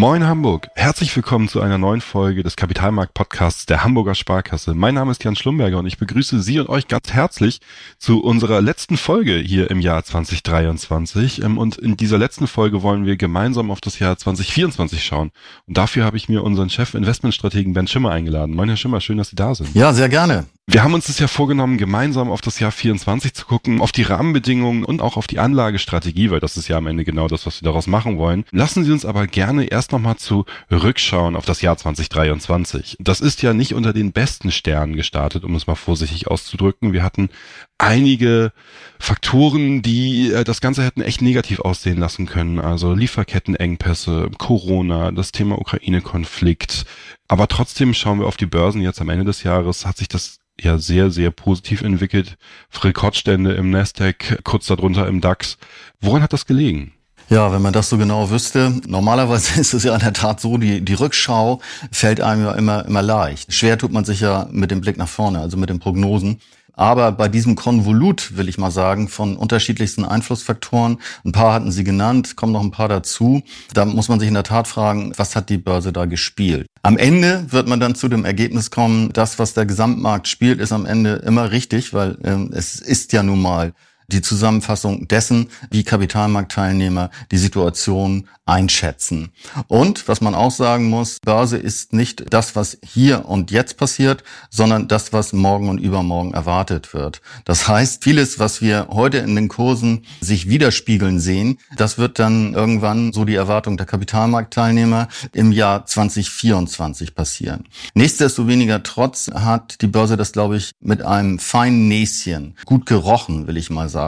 [0.00, 4.72] Moin Hamburg, herzlich willkommen zu einer neuen Folge des Kapitalmarkt-Podcasts der Hamburger Sparkasse.
[4.72, 7.60] Mein Name ist Jan Schlumberger und ich begrüße Sie und euch ganz herzlich
[7.98, 11.44] zu unserer letzten Folge hier im Jahr 2023.
[11.44, 15.32] Ähm, und in dieser letzten Folge wollen wir gemeinsam auf das Jahr 2024 schauen.
[15.66, 18.56] Und dafür habe ich mir unseren Chef Investmentstrategen Ben Schimmer eingeladen.
[18.56, 19.74] Moin Herr Schimmer, schön, dass Sie da sind.
[19.74, 20.46] Ja, sehr gerne.
[20.72, 24.04] Wir haben uns das ja vorgenommen, gemeinsam auf das Jahr 24 zu gucken, auf die
[24.04, 27.60] Rahmenbedingungen und auch auf die Anlagestrategie, weil das ist ja am Ende genau das, was
[27.60, 28.44] wir daraus machen wollen.
[28.52, 32.98] Lassen Sie uns aber gerne erst nochmal zu rückschauen auf das Jahr 2023.
[33.00, 36.92] Das ist ja nicht unter den besten Sternen gestartet, um es mal vorsichtig auszudrücken.
[36.92, 37.30] Wir hatten
[37.76, 38.52] einige
[39.00, 42.60] Faktoren, die äh, das Ganze hätten echt negativ aussehen lassen können.
[42.60, 46.84] Also Lieferkettenengpässe, Corona, das Thema Ukraine-Konflikt.
[47.26, 50.39] Aber trotzdem schauen wir auf die Börsen jetzt am Ende des Jahres, hat sich das
[50.62, 52.36] ja sehr, sehr positiv entwickelt.
[52.82, 55.58] Rekordstände im Nasdaq, kurz darunter im DAX.
[56.00, 56.92] Woran hat das gelegen?
[57.30, 60.58] Ja, wenn man das so genau wüsste, normalerweise ist es ja in der Tat so,
[60.58, 61.60] die, die Rückschau
[61.92, 63.52] fällt einem ja immer, immer leicht.
[63.54, 66.40] Schwer tut man sich ja mit dem Blick nach vorne, also mit den Prognosen.
[66.80, 71.84] Aber bei diesem Konvolut, will ich mal sagen, von unterschiedlichsten Einflussfaktoren, ein paar hatten Sie
[71.84, 73.42] genannt, kommen noch ein paar dazu,
[73.74, 76.66] da muss man sich in der Tat fragen, was hat die Börse da gespielt?
[76.82, 80.72] Am Ende wird man dann zu dem Ergebnis kommen, das, was der Gesamtmarkt spielt, ist
[80.72, 83.74] am Ende immer richtig, weil ähm, es ist ja nun mal
[84.12, 89.30] die Zusammenfassung dessen, wie Kapitalmarktteilnehmer die Situation einschätzen.
[89.68, 94.24] Und was man auch sagen muss, Börse ist nicht das, was hier und jetzt passiert,
[94.50, 97.20] sondern das, was morgen und übermorgen erwartet wird.
[97.44, 102.54] Das heißt, vieles, was wir heute in den Kursen sich widerspiegeln sehen, das wird dann
[102.54, 107.68] irgendwann, so die Erwartung der Kapitalmarktteilnehmer, im Jahr 2024 passieren.
[107.94, 113.56] Nichtsdestoweniger trotz hat die Börse das, glaube ich, mit einem feinen Näschen gut gerochen, will
[113.56, 113.99] ich mal sagen.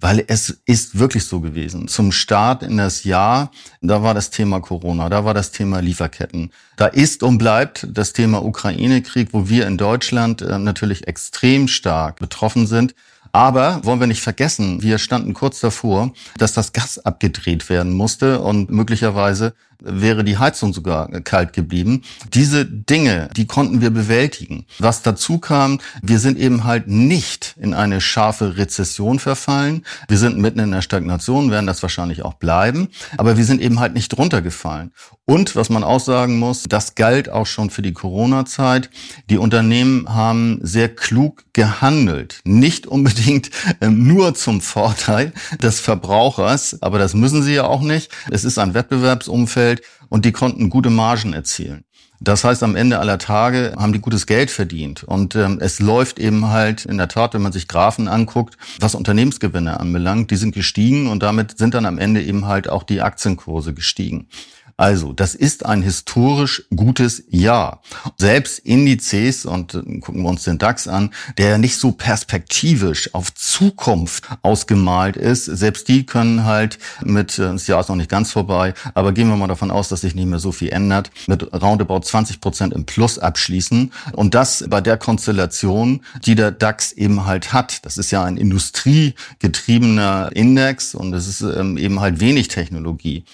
[0.00, 1.88] Weil es ist wirklich so gewesen.
[1.88, 3.50] Zum Start in das Jahr
[3.86, 6.50] da war das Thema Corona, da war das Thema Lieferketten.
[6.76, 12.18] Da ist und bleibt das Thema Ukraine-Krieg, wo wir in Deutschland äh, natürlich extrem stark
[12.18, 12.94] betroffen sind.
[13.32, 18.40] Aber wollen wir nicht vergessen, wir standen kurz davor, dass das Gas abgedreht werden musste
[18.40, 22.02] und möglicherweise wäre die Heizung sogar kalt geblieben.
[22.32, 24.66] Diese Dinge, die konnten wir bewältigen.
[24.78, 29.84] Was dazu kam, wir sind eben halt nicht in eine scharfe Rezession verfallen.
[30.08, 32.88] Wir sind mitten in der Stagnation, werden das wahrscheinlich auch bleiben.
[33.16, 34.92] Aber wir sind eben halt nicht runtergefallen.
[35.26, 38.90] Und was man auch sagen muss, das galt auch schon für die Corona-Zeit.
[39.30, 42.40] Die Unternehmen haben sehr klug gehandelt.
[42.44, 43.50] Nicht unbedingt
[43.80, 48.10] äh, nur zum Vorteil des Verbrauchers, aber das müssen sie ja auch nicht.
[48.30, 51.84] Es ist ein Wettbewerbsumfeld Umfeld und die konnten gute Margen erzielen.
[52.20, 55.02] Das heißt, am Ende aller Tage haben die gutes Geld verdient.
[55.02, 58.94] Und ähm, es läuft eben halt in der Tat, wenn man sich Graphen anguckt, was
[58.94, 63.02] Unternehmensgewinne anbelangt, die sind gestiegen und damit sind dann am Ende eben halt auch die
[63.02, 64.28] Aktienkurse gestiegen.
[64.76, 67.80] Also, das ist ein historisch gutes Jahr.
[68.16, 73.32] Selbst Indizes, und äh, gucken wir uns den DAX an, der nicht so perspektivisch auf
[73.34, 78.32] Zukunft ausgemalt ist, selbst die können halt mit, äh, das Jahr ist noch nicht ganz
[78.32, 81.52] vorbei, aber gehen wir mal davon aus, dass sich nicht mehr so viel ändert, mit
[81.52, 83.92] roundabout 20 Prozent im Plus abschließen.
[84.12, 87.84] Und das bei der Konstellation, die der DAX eben halt hat.
[87.84, 93.24] Das ist ja ein industriegetriebener Index und es ist ähm, eben halt wenig Technologie.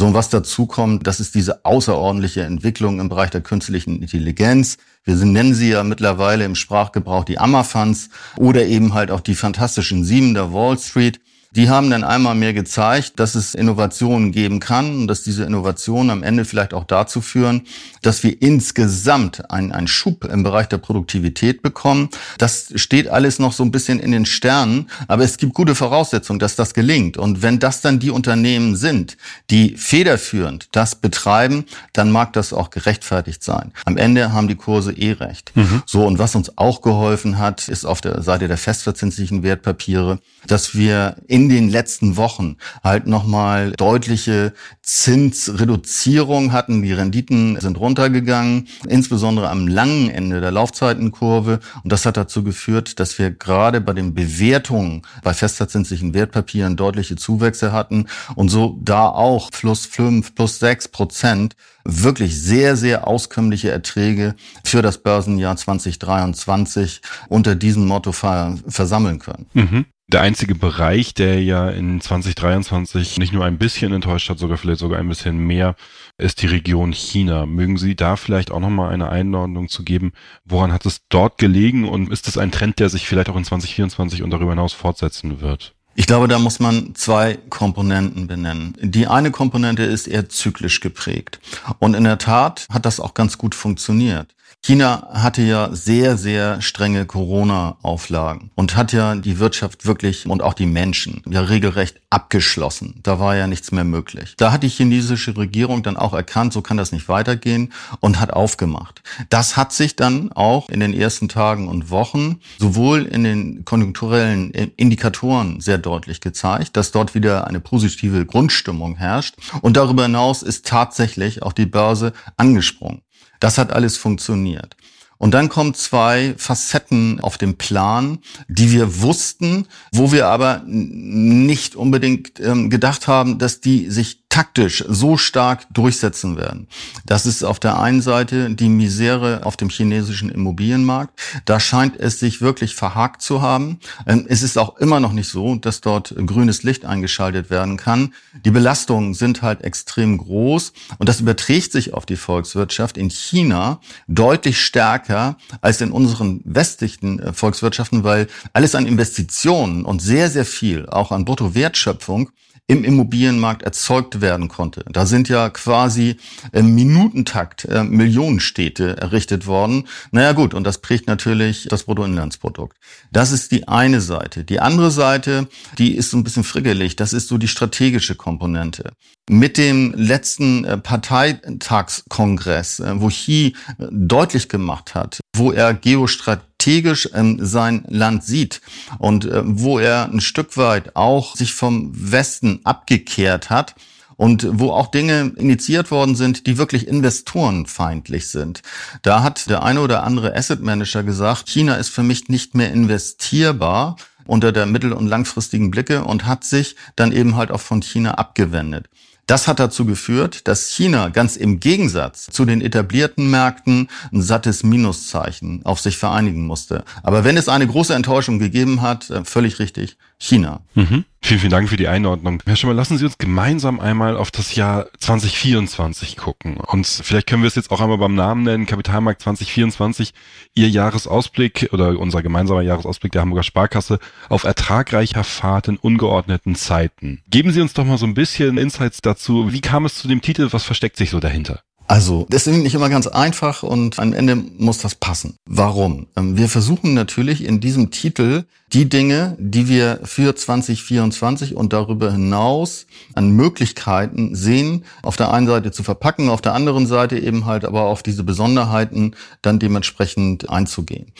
[0.00, 4.78] So, und was dazu kommt, das ist diese außerordentliche Entwicklung im Bereich der künstlichen Intelligenz.
[5.04, 10.02] Wir nennen sie ja mittlerweile im Sprachgebrauch die Ammerfans oder eben halt auch die fantastischen
[10.02, 11.20] Sieben der Wall Street.
[11.56, 16.10] Die haben dann einmal mehr gezeigt, dass es Innovationen geben kann und dass diese Innovationen
[16.10, 17.62] am Ende vielleicht auch dazu führen,
[18.02, 22.08] dass wir insgesamt einen, einen Schub im Bereich der Produktivität bekommen.
[22.38, 26.38] Das steht alles noch so ein bisschen in den Sternen, aber es gibt gute Voraussetzungen,
[26.38, 27.16] dass das gelingt.
[27.16, 29.16] Und wenn das dann die Unternehmen sind,
[29.50, 33.72] die federführend das betreiben, dann mag das auch gerechtfertigt sein.
[33.86, 35.50] Am Ende haben die Kurse eh recht.
[35.56, 35.82] Mhm.
[35.84, 40.76] So, und was uns auch geholfen hat, ist auf der Seite der festverzinslichen Wertpapiere, dass
[40.76, 44.52] wir in in den letzten Wochen halt nochmal deutliche
[44.82, 46.82] Zinsreduzierung hatten.
[46.82, 51.60] Die Renditen sind runtergegangen, insbesondere am langen Ende der Laufzeitenkurve.
[51.82, 57.16] Und das hat dazu geführt, dass wir gerade bei den Bewertungen bei festverzinslichen Wertpapieren deutliche
[57.16, 63.70] Zuwächse hatten und so da auch plus fünf, plus sechs Prozent wirklich sehr, sehr auskömmliche
[63.70, 67.00] Erträge für das Börsenjahr 2023
[67.30, 69.46] unter diesem Motto versammeln können.
[69.54, 74.58] Mhm der einzige Bereich, der ja in 2023 nicht nur ein bisschen enttäuscht hat, sogar
[74.58, 75.76] vielleicht sogar ein bisschen mehr,
[76.18, 77.46] ist die Region China.
[77.46, 80.12] Mögen Sie da vielleicht auch nochmal eine Einordnung zu geben?
[80.44, 83.44] Woran hat es dort gelegen und ist es ein Trend, der sich vielleicht auch in
[83.44, 85.74] 2024 und darüber hinaus fortsetzen wird?
[85.94, 88.76] Ich glaube, da muss man zwei Komponenten benennen.
[88.80, 91.40] Die eine Komponente ist eher zyklisch geprägt.
[91.78, 94.34] Und in der Tat hat das auch ganz gut funktioniert.
[94.62, 100.52] China hatte ja sehr, sehr strenge Corona-Auflagen und hat ja die Wirtschaft wirklich und auch
[100.52, 103.00] die Menschen ja regelrecht abgeschlossen.
[103.02, 104.34] Da war ja nichts mehr möglich.
[104.36, 108.34] Da hat die chinesische Regierung dann auch erkannt, so kann das nicht weitergehen und hat
[108.34, 109.02] aufgemacht.
[109.30, 114.50] Das hat sich dann auch in den ersten Tagen und Wochen sowohl in den konjunkturellen
[114.50, 119.36] Indikatoren sehr deutlich gezeigt, dass dort wieder eine positive Grundstimmung herrscht.
[119.62, 123.00] Und darüber hinaus ist tatsächlich auch die Börse angesprungen.
[123.40, 124.76] Das hat alles funktioniert.
[125.18, 131.76] Und dann kommen zwei Facetten auf den Plan, die wir wussten, wo wir aber nicht
[131.76, 136.68] unbedingt ähm, gedacht haben, dass die sich taktisch so stark durchsetzen werden.
[137.04, 141.12] Das ist auf der einen Seite die Misere auf dem chinesischen Immobilienmarkt.
[141.44, 143.80] Da scheint es sich wirklich verhakt zu haben.
[144.06, 148.14] Ähm, es ist auch immer noch nicht so, dass dort grünes Licht eingeschaltet werden kann.
[148.44, 153.80] Die Belastungen sind halt extrem groß und das überträgt sich auf die Volkswirtschaft in China
[154.06, 160.44] deutlich stärker als in unseren westlichen äh, Volkswirtschaften, weil alles an Investitionen und sehr, sehr
[160.44, 162.30] viel auch an Bruttowertschöpfung
[162.70, 164.84] im Immobilienmarkt erzeugt werden konnte.
[164.88, 166.18] Da sind ja quasi
[166.52, 169.88] im Minutentakt äh, Millionenstädte errichtet worden.
[170.12, 172.76] Naja gut, und das prägt natürlich das Bruttoinlandsprodukt.
[173.10, 174.44] Das ist die eine Seite.
[174.44, 176.94] Die andere Seite, die ist so ein bisschen friggelig.
[176.94, 178.92] Das ist so die strategische Komponente.
[179.28, 183.56] Mit dem letzten äh, Parteitagskongress, äh, wo Xi
[183.90, 188.60] deutlich gemacht hat, wo er Geostrategie strategisch ähm, sein Land sieht
[188.98, 193.74] und äh, wo er ein Stück weit auch sich vom Westen abgekehrt hat
[194.16, 198.60] und wo auch Dinge initiiert worden sind, die wirklich investorenfeindlich sind.
[199.00, 202.70] Da hat der eine oder andere Asset Manager gesagt, China ist für mich nicht mehr
[202.70, 203.96] investierbar
[204.26, 208.12] unter der mittel- und langfristigen Blicke und hat sich dann eben halt auch von China
[208.12, 208.90] abgewendet.
[209.30, 214.64] Das hat dazu geführt, dass China ganz im Gegensatz zu den etablierten Märkten ein sattes
[214.64, 216.82] Minuszeichen auf sich vereinigen musste.
[217.04, 220.60] Aber wenn es eine große Enttäuschung gegeben hat, äh, völlig richtig, China.
[220.74, 221.04] Mhm.
[221.22, 222.42] Vielen, vielen Dank für die Einordnung.
[222.44, 226.58] Herr Schimmer, lassen Sie uns gemeinsam einmal auf das Jahr 2024 gucken.
[226.58, 230.12] Und vielleicht können wir es jetzt auch einmal beim Namen nennen, Kapitalmarkt 2024,
[230.54, 237.22] Ihr Jahresausblick oder unser gemeinsamer Jahresausblick der Hamburger Sparkasse auf ertragreicher Fahrt in ungeordneten Zeiten.
[237.30, 239.52] Geben Sie uns doch mal so ein bisschen Insights dazu.
[239.52, 240.48] Wie kam es zu dem Titel?
[240.50, 241.62] Was versteckt sich so dahinter?
[241.86, 245.34] Also, das ist nicht immer ganz einfach und am Ende muss das passen.
[245.46, 246.06] Warum?
[246.16, 252.12] Ähm, wir versuchen natürlich in diesem Titel die Dinge, die wir für 2024 und darüber
[252.12, 257.46] hinaus an Möglichkeiten sehen, auf der einen Seite zu verpacken, auf der anderen Seite eben
[257.46, 261.12] halt aber auf diese Besonderheiten dann dementsprechend einzugehen.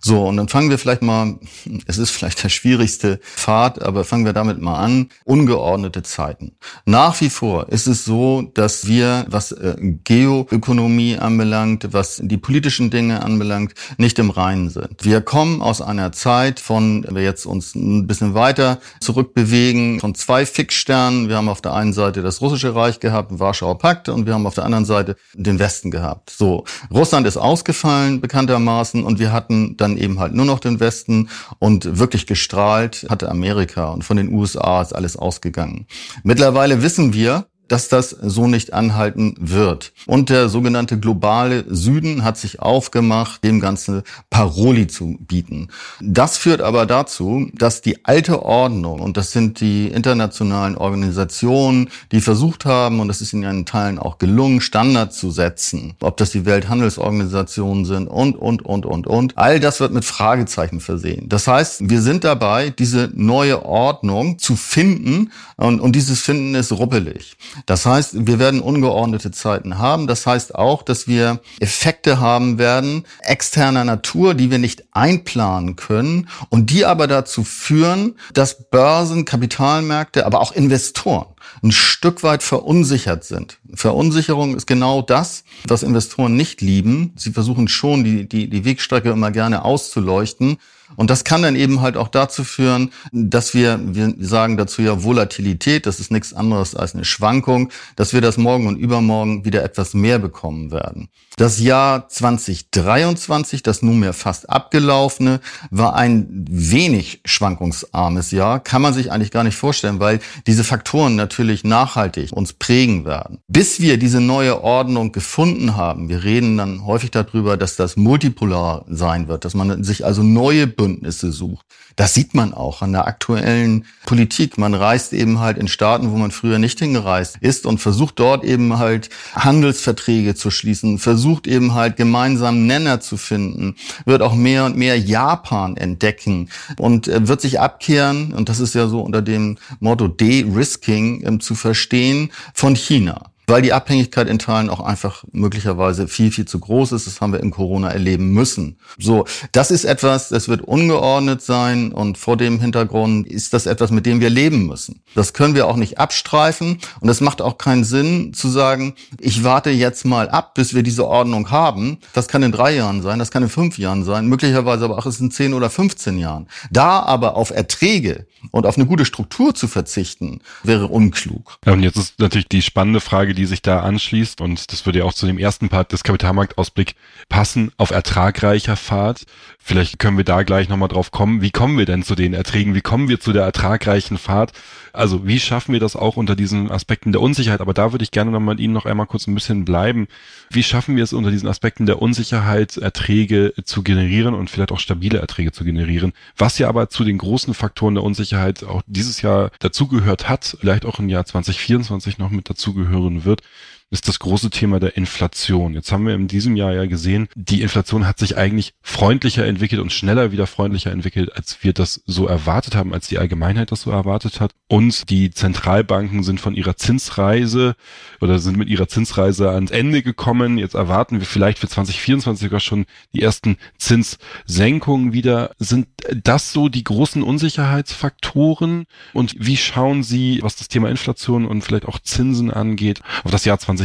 [0.00, 1.38] So, und dann fangen wir vielleicht mal,
[1.86, 6.52] es ist vielleicht der schwierigste Pfad, aber fangen wir damit mal an, ungeordnete Zeiten.
[6.84, 12.90] Nach wie vor ist es so, dass wir, was äh, Geoökonomie anbelangt, was die politischen
[12.90, 15.04] Dinge anbelangt, nicht im Reinen sind.
[15.04, 20.14] Wir kommen aus einer Zeit von, wenn wir jetzt uns ein bisschen weiter zurückbewegen, von
[20.14, 21.28] zwei Fixsternen.
[21.28, 24.46] Wir haben auf der einen Seite das russische Reich gehabt, Warschauer Pakt, und wir haben
[24.46, 26.30] auf der anderen Seite den Westen gehabt.
[26.30, 31.28] So, Russland ist ausgefallen, bekanntermaßen, und wir hatten dann eben halt nur noch den Westen
[31.58, 35.86] und wirklich gestrahlt hatte Amerika und von den USA ist alles ausgegangen.
[36.22, 39.92] Mittlerweile wissen wir, dass das so nicht anhalten wird.
[40.06, 45.68] Und der sogenannte globale Süden hat sich aufgemacht, dem Ganzen Paroli zu bieten.
[46.00, 52.20] Das führt aber dazu, dass die alte Ordnung, und das sind die internationalen Organisationen, die
[52.20, 56.30] versucht haben, und das ist in ihren Teilen auch gelungen, Standards zu setzen, ob das
[56.30, 59.38] die Welthandelsorganisationen sind und, und, und, und, und.
[59.38, 61.28] All das wird mit Fragezeichen versehen.
[61.28, 66.72] Das heißt, wir sind dabei, diese neue Ordnung zu finden, und, und dieses Finden ist
[66.72, 67.36] ruppelig.
[67.66, 70.06] Das heißt, wir werden ungeordnete Zeiten haben.
[70.06, 76.28] Das heißt auch, dass wir Effekte haben werden externer Natur, die wir nicht einplanen können
[76.48, 81.26] und die aber dazu führen, dass Börsen, Kapitalmärkte, aber auch Investoren
[81.62, 83.58] ein Stück weit verunsichert sind.
[83.74, 87.12] Verunsicherung ist genau das, was Investoren nicht lieben.
[87.16, 90.58] Sie versuchen schon, die, die, die Wegstrecke immer gerne auszuleuchten.
[90.96, 95.02] Und das kann dann eben halt auch dazu führen, dass wir, wir sagen dazu ja
[95.02, 99.62] Volatilität, das ist nichts anderes als eine Schwankung, dass wir das morgen und übermorgen wieder
[99.62, 101.08] etwas mehr bekommen werden.
[101.36, 105.40] Das Jahr 2023, das nunmehr fast abgelaufene,
[105.70, 108.58] war ein wenig schwankungsarmes Jahr.
[108.58, 113.04] Kann man sich eigentlich gar nicht vorstellen, weil diese Faktoren natürlich natürlich nachhaltig uns prägen
[113.04, 113.38] werden.
[113.46, 118.84] Bis wir diese neue Ordnung gefunden haben, wir reden dann häufig darüber, dass das multipolar
[118.88, 121.64] sein wird, dass man sich also neue Bündnisse sucht.
[121.98, 124.56] Das sieht man auch an der aktuellen Politik.
[124.56, 128.44] Man reist eben halt in Staaten, wo man früher nicht hingereist ist und versucht dort
[128.44, 134.64] eben halt Handelsverträge zu schließen, versucht eben halt gemeinsam Nenner zu finden, wird auch mehr
[134.64, 139.20] und mehr Japan entdecken und äh, wird sich abkehren, und das ist ja so unter
[139.20, 145.24] dem Motto De-Risking ähm, zu verstehen, von China weil die Abhängigkeit in Teilen auch einfach
[145.32, 147.06] möglicherweise viel, viel zu groß ist.
[147.06, 148.78] Das haben wir in Corona erleben müssen.
[148.98, 153.90] So, das ist etwas, das wird ungeordnet sein und vor dem Hintergrund ist das etwas,
[153.90, 155.00] mit dem wir leben müssen.
[155.14, 159.44] Das können wir auch nicht abstreifen und es macht auch keinen Sinn zu sagen, ich
[159.44, 161.98] warte jetzt mal ab, bis wir diese Ordnung haben.
[162.12, 165.06] Das kann in drei Jahren sein, das kann in fünf Jahren sein, möglicherweise aber auch
[165.06, 166.48] in zehn oder 15 Jahren.
[166.70, 171.58] Da aber auf Erträge und auf eine gute Struktur zu verzichten, wäre unklug.
[171.64, 174.98] Ja, und jetzt ist natürlich die spannende Frage, die sich da anschließt, und das würde
[174.98, 176.96] ja auch zu dem ersten Part des Kapitalmarktausblick
[177.28, 179.24] passen, auf ertragreicher Fahrt.
[179.68, 181.42] Vielleicht können wir da gleich nochmal drauf kommen.
[181.42, 182.74] Wie kommen wir denn zu den Erträgen?
[182.74, 184.52] Wie kommen wir zu der ertragreichen Fahrt?
[184.94, 187.60] Also wie schaffen wir das auch unter diesen Aspekten der Unsicherheit?
[187.60, 190.08] Aber da würde ich gerne nochmal mit Ihnen noch einmal kurz ein bisschen bleiben.
[190.48, 194.80] Wie schaffen wir es unter diesen Aspekten der Unsicherheit, Erträge zu generieren und vielleicht auch
[194.80, 196.14] stabile Erträge zu generieren?
[196.38, 200.86] Was ja aber zu den großen Faktoren der Unsicherheit auch dieses Jahr dazugehört hat, vielleicht
[200.86, 203.42] auch im Jahr 2024 noch mit dazugehören wird
[203.90, 205.72] ist das große Thema der Inflation.
[205.72, 209.80] Jetzt haben wir in diesem Jahr ja gesehen, die Inflation hat sich eigentlich freundlicher entwickelt
[209.80, 213.82] und schneller wieder freundlicher entwickelt, als wir das so erwartet haben, als die Allgemeinheit das
[213.82, 214.52] so erwartet hat.
[214.68, 217.76] Und die Zentralbanken sind von ihrer Zinsreise
[218.20, 220.58] oder sind mit ihrer Zinsreise ans Ende gekommen.
[220.58, 225.52] Jetzt erwarten wir vielleicht für 2024 sogar schon die ersten Zinssenkungen wieder.
[225.58, 225.88] Sind
[226.22, 228.84] das so die großen Unsicherheitsfaktoren?
[229.14, 233.46] Und wie schauen Sie, was das Thema Inflation und vielleicht auch Zinsen angeht, auf das
[233.46, 233.77] Jahr 2024?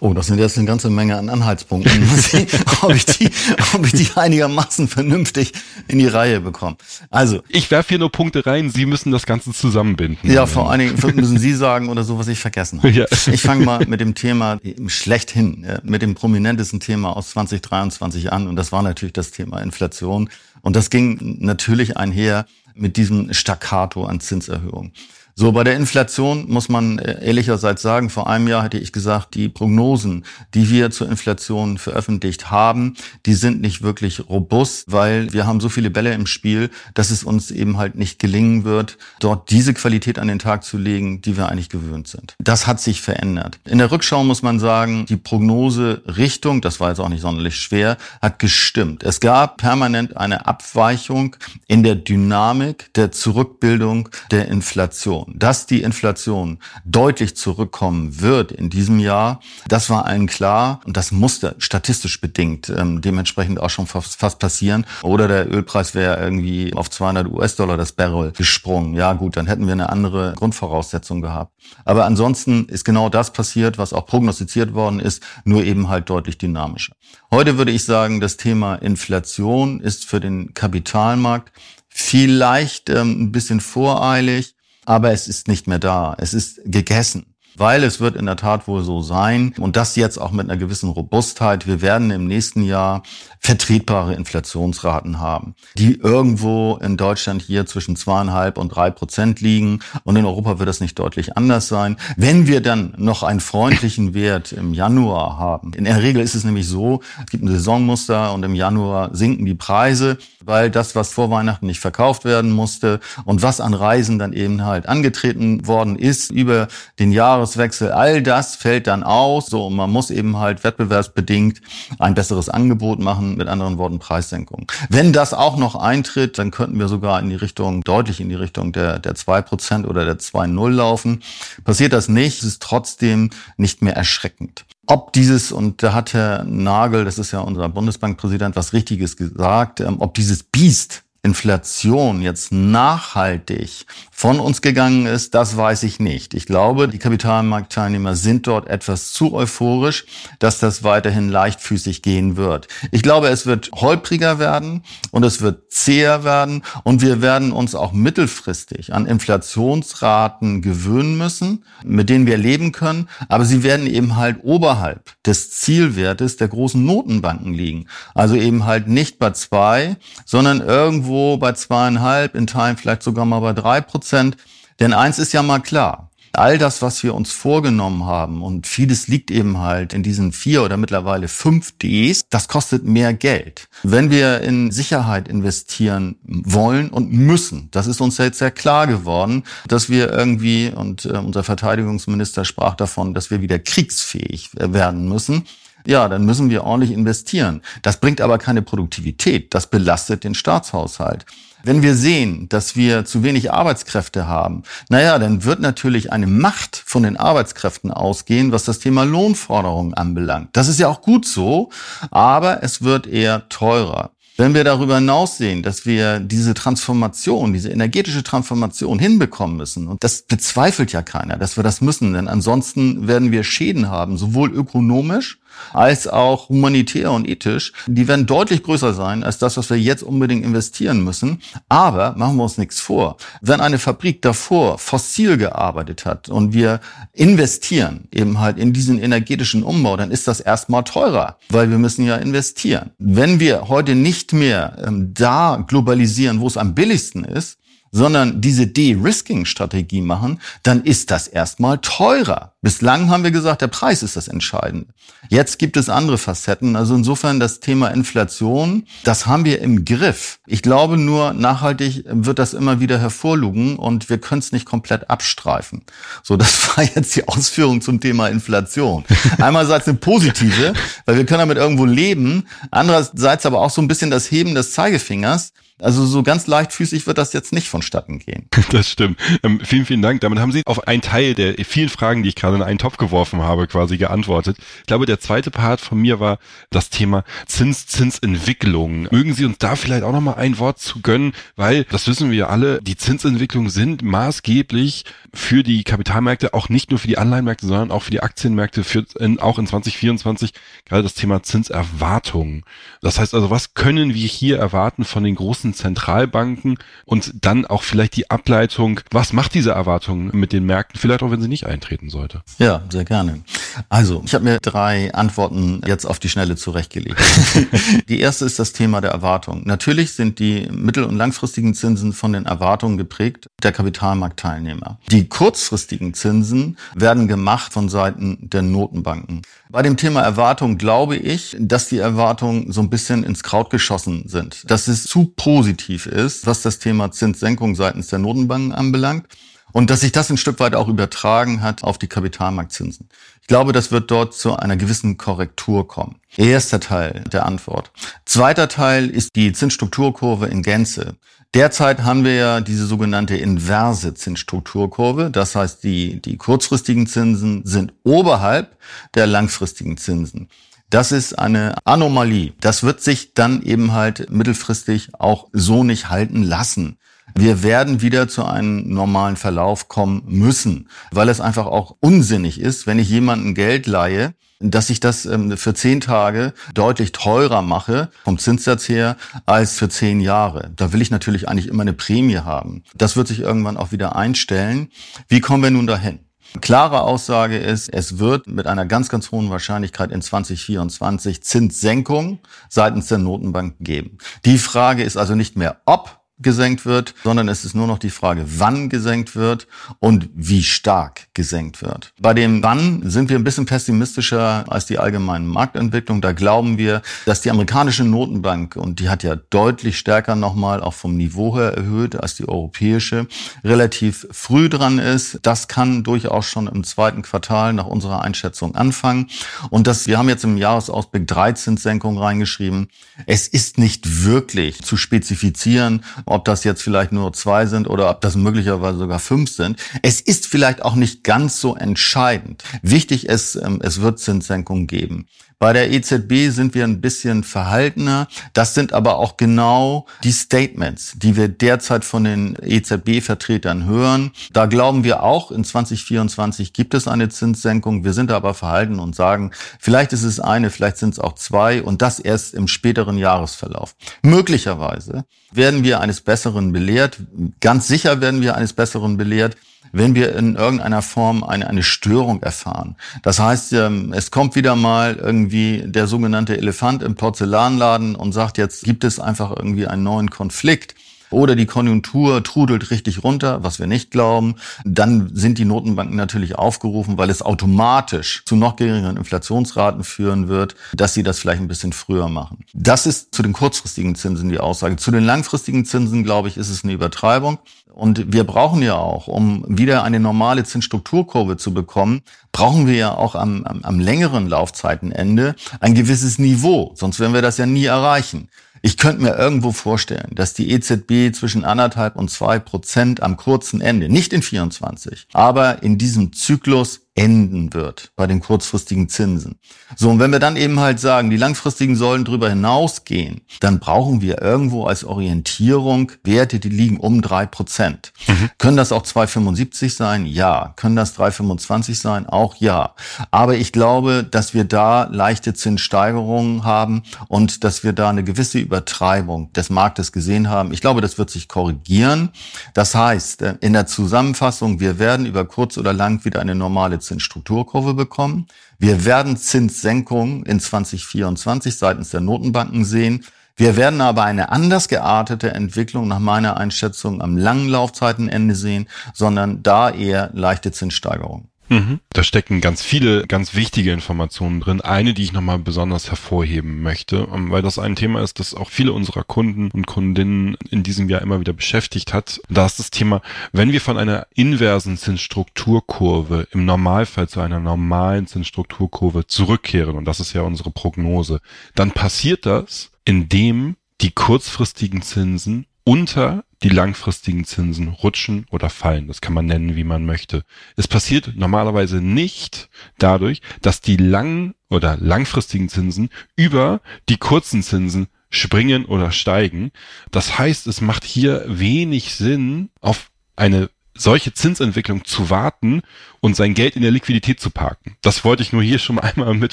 [0.00, 1.92] Oh, das sind jetzt eine ganze Menge an Anhaltspunkten.
[2.82, 3.30] ob, ich die,
[3.74, 5.52] ob ich die einigermaßen vernünftig
[5.88, 6.76] in die Reihe bekomme.
[7.10, 7.42] Also.
[7.48, 10.30] Ich werfe hier nur Punkte rein, Sie müssen das Ganze zusammenbinden.
[10.30, 12.90] Ja, vor allen Dingen müssen Sie sagen oder so, was ich vergessen habe.
[13.00, 13.06] Ja.
[13.32, 14.58] Ich fange mal mit dem Thema
[14.88, 18.48] schlechthin, mit dem prominentesten Thema aus 2023 an.
[18.48, 20.28] Und das war natürlich das Thema Inflation.
[20.60, 24.92] Und das ging natürlich einher mit diesem Staccato an Zinserhöhungen.
[25.34, 29.34] So, bei der Inflation muss man äh, ehrlicherseits sagen, vor einem Jahr hätte ich gesagt,
[29.34, 32.96] die Prognosen, die wir zur Inflation veröffentlicht haben,
[33.26, 37.24] die sind nicht wirklich robust, weil wir haben so viele Bälle im Spiel, dass es
[37.24, 41.36] uns eben halt nicht gelingen wird, dort diese Qualität an den Tag zu legen, die
[41.36, 42.34] wir eigentlich gewöhnt sind.
[42.38, 43.58] Das hat sich verändert.
[43.64, 47.56] In der Rückschau muss man sagen, die Prognose Richtung, das war jetzt auch nicht sonderlich
[47.56, 49.02] schwer, hat gestimmt.
[49.04, 56.58] Es gab permanent eine Abweichung in der Dynamik der Zurückbildung der Inflation dass die Inflation
[56.84, 62.68] deutlich zurückkommen wird in diesem Jahr, das war allen klar und das musste statistisch bedingt
[62.68, 64.86] ähm, dementsprechend auch schon fast, fast passieren.
[65.02, 68.94] Oder der Ölpreis wäre irgendwie auf 200 US-Dollar das Barrel gesprungen.
[68.94, 71.52] Ja gut, dann hätten wir eine andere Grundvoraussetzung gehabt.
[71.84, 76.38] Aber ansonsten ist genau das passiert, was auch prognostiziert worden ist, nur eben halt deutlich
[76.38, 76.94] dynamischer.
[77.30, 81.52] Heute würde ich sagen, das Thema Inflation ist für den Kapitalmarkt
[81.88, 84.54] vielleicht ähm, ein bisschen voreilig
[84.90, 86.16] aber es ist nicht mehr da.
[86.18, 90.18] Es ist gegessen weil es wird in der Tat wohl so sein und das jetzt
[90.18, 91.66] auch mit einer gewissen Robustheit.
[91.66, 93.02] Wir werden im nächsten Jahr
[93.40, 100.16] vertretbare Inflationsraten haben, die irgendwo in Deutschland hier zwischen zweieinhalb und drei Prozent liegen und
[100.16, 101.96] in Europa wird das nicht deutlich anders sein.
[102.16, 106.44] Wenn wir dann noch einen freundlichen Wert im Januar haben, in der Regel ist es
[106.44, 111.12] nämlich so, es gibt ein Saisonmuster und im Januar sinken die Preise, weil das, was
[111.12, 115.96] vor Weihnachten nicht verkauft werden musste und was an Reisen dann eben halt angetreten worden
[115.96, 116.68] ist über
[116.98, 119.46] den Jahres Jahreswechsel, all das fällt dann aus.
[119.46, 121.60] So, und man muss eben halt wettbewerbsbedingt
[121.98, 124.70] ein besseres Angebot machen, mit anderen Worten Preissenkung.
[124.88, 128.34] Wenn das auch noch eintritt, dann könnten wir sogar in die Richtung, deutlich in die
[128.34, 131.22] Richtung der, der 2% oder der 2,0 laufen.
[131.64, 134.64] Passiert das nicht, es ist trotzdem nicht mehr erschreckend.
[134.86, 139.80] Ob dieses, und da hat Herr Nagel, das ist ja unser Bundesbankpräsident, was Richtiges gesagt,
[139.80, 146.32] ähm, ob dieses Biest Inflation jetzt nachhaltig von uns gegangen ist, das weiß ich nicht.
[146.32, 150.06] Ich glaube, die Kapitalmarktteilnehmer sind dort etwas zu euphorisch,
[150.38, 152.68] dass das weiterhin leichtfüßig gehen wird.
[152.90, 157.74] Ich glaube, es wird holpriger werden und es wird zäher werden und wir werden uns
[157.74, 164.16] auch mittelfristig an Inflationsraten gewöhnen müssen, mit denen wir leben können, aber sie werden eben
[164.16, 167.86] halt oberhalb des Zielwertes der großen Notenbanken liegen.
[168.14, 173.24] Also eben halt nicht bei zwei, sondern irgendwo irgendwo bei zweieinhalb, in Teilen vielleicht sogar
[173.24, 174.36] mal bei drei Prozent.
[174.78, 176.06] Denn eins ist ja mal klar.
[176.32, 180.62] All das, was wir uns vorgenommen haben und vieles liegt eben halt in diesen vier
[180.62, 183.68] oder mittlerweile fünf Ds, das kostet mehr Geld.
[183.82, 189.42] Wenn wir in Sicherheit investieren wollen und müssen, das ist uns jetzt sehr klar geworden,
[189.66, 195.44] dass wir irgendwie, und äh, unser Verteidigungsminister sprach davon, dass wir wieder kriegsfähig werden müssen,
[195.86, 197.62] ja, dann müssen wir ordentlich investieren.
[197.82, 199.54] Das bringt aber keine Produktivität.
[199.54, 201.26] Das belastet den Staatshaushalt.
[201.62, 206.82] Wenn wir sehen, dass wir zu wenig Arbeitskräfte haben, naja, dann wird natürlich eine Macht
[206.86, 210.50] von den Arbeitskräften ausgehen, was das Thema Lohnforderungen anbelangt.
[210.54, 211.70] Das ist ja auch gut so,
[212.10, 214.10] aber es wird eher teurer.
[214.40, 220.02] Wenn wir darüber hinaus sehen, dass wir diese Transformation, diese energetische Transformation hinbekommen müssen, und
[220.02, 224.50] das bezweifelt ja keiner, dass wir das müssen, denn ansonsten werden wir Schäden haben, sowohl
[224.50, 225.40] ökonomisch
[225.72, 230.02] als auch humanitär und ethisch, die werden deutlich größer sein als das, was wir jetzt
[230.02, 231.40] unbedingt investieren müssen.
[231.68, 233.16] Aber machen wir uns nichts vor.
[233.40, 236.80] Wenn eine Fabrik davor fossil gearbeitet hat und wir
[237.12, 242.04] investieren eben halt in diesen energetischen Umbau, dann ist das erstmal teurer, weil wir müssen
[242.04, 242.90] ja investieren.
[242.98, 247.59] Wenn wir heute nicht mehr ähm, da globalisieren, wo es am billigsten ist,
[247.92, 252.52] sondern diese De-Risking-Strategie machen, dann ist das erstmal teurer.
[252.62, 254.86] Bislang haben wir gesagt, der Preis ist das Entscheidende.
[255.28, 256.76] Jetzt gibt es andere Facetten.
[256.76, 260.40] Also insofern das Thema Inflation, das haben wir im Griff.
[260.46, 265.10] Ich glaube nur, nachhaltig wird das immer wieder hervorlugen und wir können es nicht komplett
[265.10, 265.82] abstreifen.
[266.22, 269.04] So, das war jetzt die Ausführung zum Thema Inflation.
[269.38, 270.74] Einerseits eine positive,
[271.06, 272.46] weil wir können damit irgendwo leben.
[272.70, 275.52] Andererseits aber auch so ein bisschen das Heben des Zeigefingers.
[275.80, 278.48] Also so ganz leichtfüßig wird das jetzt nicht vonstatten gehen.
[278.70, 279.18] Das stimmt.
[279.42, 280.20] Ähm, vielen, vielen Dank.
[280.20, 282.98] Damit haben Sie auf einen Teil der vielen Fragen, die ich gerade in einen Topf
[282.98, 284.58] geworfen habe, quasi geantwortet.
[284.80, 286.38] Ich glaube, der zweite Part von mir war
[286.70, 289.08] das Thema Zins, Zinsentwicklung.
[289.10, 292.48] Mögen Sie uns da vielleicht auch nochmal ein Wort zu gönnen, weil, das wissen wir
[292.48, 297.90] alle, die Zinsentwicklungen sind maßgeblich für die Kapitalmärkte, auch nicht nur für die Anleihenmärkte, sondern
[297.90, 300.52] auch für die Aktienmärkte, für in, auch in 2024
[300.84, 302.64] gerade das Thema Zinserwartung.
[303.00, 307.82] Das heißt also, was können wir hier erwarten von den großen Zentralbanken und dann auch
[307.82, 311.66] vielleicht die Ableitung, was macht diese Erwartung mit den Märkten, vielleicht auch wenn sie nicht
[311.66, 312.42] eintreten sollte?
[312.58, 313.42] Ja, sehr gerne.
[313.88, 317.20] Also, ich habe mir drei Antworten jetzt auf die Schnelle zurechtgelegt.
[318.08, 319.62] die erste ist das Thema der Erwartung.
[319.64, 324.98] Natürlich sind die mittel- und langfristigen Zinsen von den Erwartungen geprägt der Kapitalmarktteilnehmer.
[325.10, 329.42] Die kurzfristigen Zinsen werden gemacht von Seiten der Notenbanken.
[329.68, 334.24] Bei dem Thema Erwartung glaube ich, dass die Erwartungen so ein bisschen ins Kraut geschossen
[334.26, 334.70] sind.
[334.70, 339.26] Dass es zu positiv ist, was das Thema Zinssenkung seitens der Notenbanken anbelangt.
[339.72, 343.08] Und dass sich das ein Stück weit auch übertragen hat auf die Kapitalmarktzinsen.
[343.40, 346.16] Ich glaube, das wird dort zu einer gewissen Korrektur kommen.
[346.36, 347.90] Erster Teil der Antwort.
[348.24, 351.16] Zweiter Teil ist die Zinsstrukturkurve in Gänze.
[351.54, 355.30] Derzeit haben wir ja diese sogenannte inverse Zinsstrukturkurve.
[355.30, 358.76] Das heißt, die, die kurzfristigen Zinsen sind oberhalb
[359.14, 360.48] der langfristigen Zinsen.
[360.90, 362.52] Das ist eine Anomalie.
[362.60, 366.98] Das wird sich dann eben halt mittelfristig auch so nicht halten lassen.
[367.34, 372.86] Wir werden wieder zu einem normalen Verlauf kommen müssen, weil es einfach auch unsinnig ist,
[372.86, 378.10] wenn ich jemanden Geld leihe, dass ich das ähm, für zehn Tage deutlich teurer mache
[378.24, 379.16] vom Zinssatz her
[379.46, 380.70] als für zehn Jahre.
[380.76, 382.84] Da will ich natürlich eigentlich immer eine Prämie haben.
[382.94, 384.88] Das wird sich irgendwann auch wieder einstellen.
[385.28, 386.20] Wie kommen wir nun dahin?
[386.60, 393.06] Klare Aussage ist, es wird mit einer ganz, ganz hohen Wahrscheinlichkeit in 2024 Zinssenkung seitens
[393.06, 394.18] der Notenbanken geben.
[394.44, 398.10] Die Frage ist also nicht mehr ob, gesenkt wird, sondern es ist nur noch die
[398.10, 399.66] Frage, wann gesenkt wird
[399.98, 402.12] und wie stark gesenkt wird.
[402.20, 406.20] Bei dem Wann sind wir ein bisschen pessimistischer als die allgemeine Marktentwicklung.
[406.20, 410.94] Da glauben wir, dass die amerikanische Notenbank, und die hat ja deutlich stärker nochmal auch
[410.94, 413.26] vom Niveau her erhöht als die europäische,
[413.64, 415.38] relativ früh dran ist.
[415.42, 419.28] Das kann durchaus schon im zweiten Quartal nach unserer Einschätzung anfangen.
[419.70, 422.88] Und das, wir haben jetzt im Jahresausblick drei Zinssenkungen reingeschrieben.
[423.26, 428.20] Es ist nicht wirklich zu spezifizieren, ob das jetzt vielleicht nur zwei sind oder ob
[428.20, 429.78] das möglicherweise sogar fünf sind.
[430.02, 432.62] Es ist vielleicht auch nicht ganz so entscheidend.
[432.82, 435.26] Wichtig ist, ähm, es wird Zinssenkungen geben.
[435.62, 438.28] Bei der EZB sind wir ein bisschen verhaltener.
[438.54, 444.30] Das sind aber auch genau die Statements, die wir derzeit von den EZB-Vertretern hören.
[444.54, 448.04] Da glauben wir auch, in 2024 gibt es eine Zinssenkung.
[448.04, 451.82] Wir sind aber verhalten und sagen, vielleicht ist es eine, vielleicht sind es auch zwei
[451.82, 453.96] und das erst im späteren Jahresverlauf.
[454.22, 457.18] Möglicherweise werden wir eines Besseren belehrt.
[457.60, 459.58] Ganz sicher werden wir eines Besseren belehrt
[459.92, 462.96] wenn wir in irgendeiner Form eine, eine Störung erfahren.
[463.22, 468.58] Das heißt, ähm, es kommt wieder mal irgendwie der sogenannte Elefant im Porzellanladen und sagt,
[468.58, 470.94] jetzt gibt es einfach irgendwie einen neuen Konflikt
[471.30, 476.56] oder die Konjunktur trudelt richtig runter, was wir nicht glauben, dann sind die Notenbanken natürlich
[476.56, 481.68] aufgerufen, weil es automatisch zu noch geringeren Inflationsraten führen wird, dass sie das vielleicht ein
[481.68, 482.64] bisschen früher machen.
[482.74, 484.96] Das ist zu den kurzfristigen Zinsen die Aussage.
[484.96, 487.58] Zu den langfristigen Zinsen, glaube ich, ist es eine Übertreibung.
[487.92, 493.14] Und wir brauchen ja auch, um wieder eine normale Zinsstrukturkurve zu bekommen, brauchen wir ja
[493.14, 496.92] auch am, am, am längeren Laufzeitenende ein gewisses Niveau.
[496.94, 498.48] Sonst werden wir das ja nie erreichen.
[498.82, 503.80] Ich könnte mir irgendwo vorstellen, dass die EZB zwischen anderthalb und zwei Prozent am kurzen
[503.80, 509.58] Ende, nicht in 24, aber in diesem Zyklus enden wird bei den kurzfristigen Zinsen.
[509.94, 514.22] So, und wenn wir dann eben halt sagen, die langfristigen sollen drüber hinausgehen, dann brauchen
[514.22, 518.14] wir irgendwo als Orientierung Werte, die liegen um drei Prozent.
[518.26, 518.50] Mhm.
[518.56, 520.24] Können das auch 2,75 sein?
[520.24, 520.72] Ja.
[520.76, 522.26] Können das 3,25 sein?
[522.26, 522.94] Auch ja.
[523.30, 528.58] Aber ich glaube, dass wir da leichte Zinssteigerungen haben und dass wir da eine gewisse
[528.58, 530.72] Übertreibung des Marktes gesehen haben.
[530.72, 532.30] Ich glaube, das wird sich korrigieren.
[532.72, 536.98] Das heißt, äh, in der Zusammenfassung, wir werden über kurz oder lang wieder eine normale
[537.10, 538.46] Zinsstrukturkurve bekommen.
[538.78, 543.24] Wir werden Zinssenkungen in 2024 seitens der Notenbanken sehen.
[543.56, 549.62] Wir werden aber eine anders geartete Entwicklung nach meiner Einschätzung am langen Laufzeitenende sehen, sondern
[549.64, 551.49] da eher leichte Zinssteigerungen.
[551.70, 552.00] Mhm.
[552.12, 554.80] Da stecken ganz viele ganz wichtige Informationen drin.
[554.80, 558.68] Eine, die ich nochmal besonders hervorheben möchte, ähm, weil das ein Thema ist, das auch
[558.68, 562.40] viele unserer Kunden und Kundinnen in diesem Jahr immer wieder beschäftigt hat.
[562.48, 568.26] Da ist das Thema, wenn wir von einer inversen Zinsstrukturkurve im Normalfall zu einer normalen
[568.26, 571.40] Zinsstrukturkurve zurückkehren, und das ist ja unsere Prognose,
[571.76, 579.08] dann passiert das, indem die kurzfristigen Zinsen unter die langfristigen Zinsen rutschen oder fallen.
[579.08, 580.44] Das kann man nennen, wie man möchte.
[580.76, 582.68] Es passiert normalerweise nicht
[582.98, 589.72] dadurch, dass die langen oder langfristigen Zinsen über die kurzen Zinsen springen oder steigen.
[590.10, 595.82] Das heißt, es macht hier wenig Sinn, auf eine solche Zinsentwicklung zu warten
[596.20, 597.96] und sein Geld in der Liquidität zu parken.
[598.02, 599.52] Das wollte ich nur hier schon mal einmal mit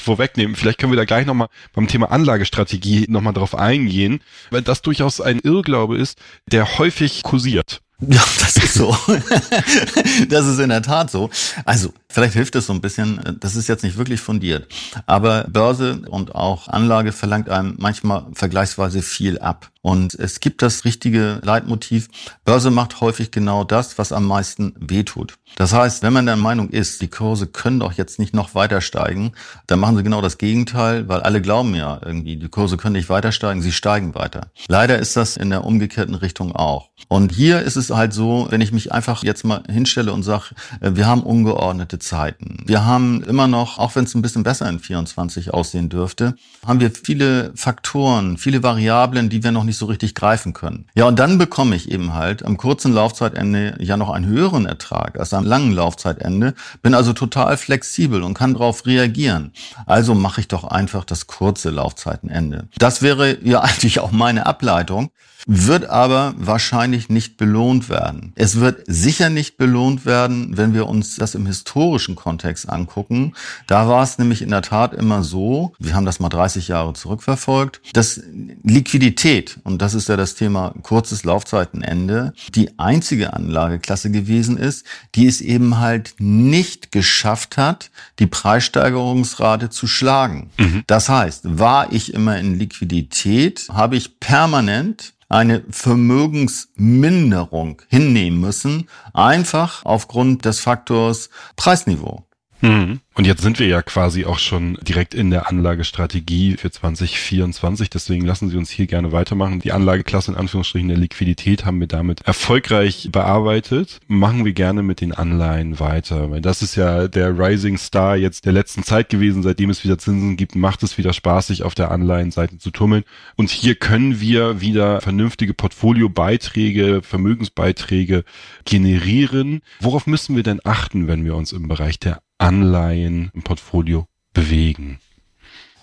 [0.00, 0.56] vorwegnehmen.
[0.56, 5.20] Vielleicht können wir da gleich nochmal beim Thema Anlagestrategie nochmal drauf eingehen, weil das durchaus
[5.20, 7.80] ein Irrglaube ist, der häufig kursiert.
[8.00, 8.96] Ja, das ist so.
[10.28, 11.30] das ist in der Tat so.
[11.64, 14.72] Also, vielleicht hilft es so ein bisschen, das ist jetzt nicht wirklich fundiert,
[15.06, 19.72] aber Börse und auch Anlage verlangt einem manchmal vergleichsweise viel ab.
[19.88, 22.10] Und es gibt das richtige Leitmotiv.
[22.44, 25.38] Börse macht häufig genau das, was am meisten wehtut.
[25.56, 28.82] Das heißt, wenn man der Meinung ist, die Kurse können doch jetzt nicht noch weiter
[28.82, 29.32] steigen,
[29.66, 33.08] dann machen sie genau das Gegenteil, weil alle glauben ja irgendwie, die Kurse können nicht
[33.08, 34.48] weiter steigen, sie steigen weiter.
[34.68, 36.90] Leider ist das in der umgekehrten Richtung auch.
[37.08, 40.50] Und hier ist es halt so, wenn ich mich einfach jetzt mal hinstelle und sage,
[40.80, 42.62] äh, wir haben ungeordnete Zeiten.
[42.66, 46.34] Wir haben immer noch, auch wenn es ein bisschen besser in 24 aussehen dürfte,
[46.66, 50.86] haben wir viele Faktoren, viele Variablen, die wir noch nicht so richtig greifen können.
[50.94, 55.18] Ja, und dann bekomme ich eben halt am kurzen Laufzeitende ja noch einen höheren Ertrag
[55.18, 59.52] als am langen Laufzeitende, bin also total flexibel und kann darauf reagieren.
[59.86, 62.68] Also mache ich doch einfach das kurze Laufzeitenende.
[62.78, 65.10] Das wäre ja eigentlich auch meine Ableitung
[65.50, 68.32] wird aber wahrscheinlich nicht belohnt werden.
[68.34, 73.32] Es wird sicher nicht belohnt werden, wenn wir uns das im historischen Kontext angucken.
[73.66, 76.92] Da war es nämlich in der Tat immer so, wir haben das mal 30 Jahre
[76.92, 78.20] zurückverfolgt, dass
[78.62, 84.84] Liquidität, und das ist ja das Thema kurzes Laufzeitenende, die einzige Anlageklasse gewesen ist,
[85.14, 90.50] die es eben halt nicht geschafft hat, die Preissteigerungsrate zu schlagen.
[90.58, 90.82] Mhm.
[90.86, 99.84] Das heißt, war ich immer in Liquidität, habe ich permanent eine Vermögensminderung hinnehmen müssen, einfach
[99.84, 102.27] aufgrund des Faktors Preisniveau.
[102.60, 103.00] Mhm.
[103.14, 107.90] Und jetzt sind wir ja quasi auch schon direkt in der Anlagestrategie für 2024.
[107.90, 109.58] Deswegen lassen Sie uns hier gerne weitermachen.
[109.58, 113.98] Die Anlageklasse in Anführungsstrichen der Liquidität haben wir damit erfolgreich bearbeitet.
[114.06, 116.30] Machen wir gerne mit den Anleihen weiter.
[116.30, 119.42] Weil das ist ja der Rising Star jetzt der letzten Zeit gewesen.
[119.42, 123.02] Seitdem es wieder Zinsen gibt, macht es wieder Spaß, sich auf der Anleihenseite zu tummeln.
[123.34, 128.22] Und hier können wir wieder vernünftige Portfoliobeiträge, Vermögensbeiträge
[128.64, 129.60] generieren.
[129.80, 135.00] Worauf müssen wir denn achten, wenn wir uns im Bereich der Anleihen im Portfolio bewegen.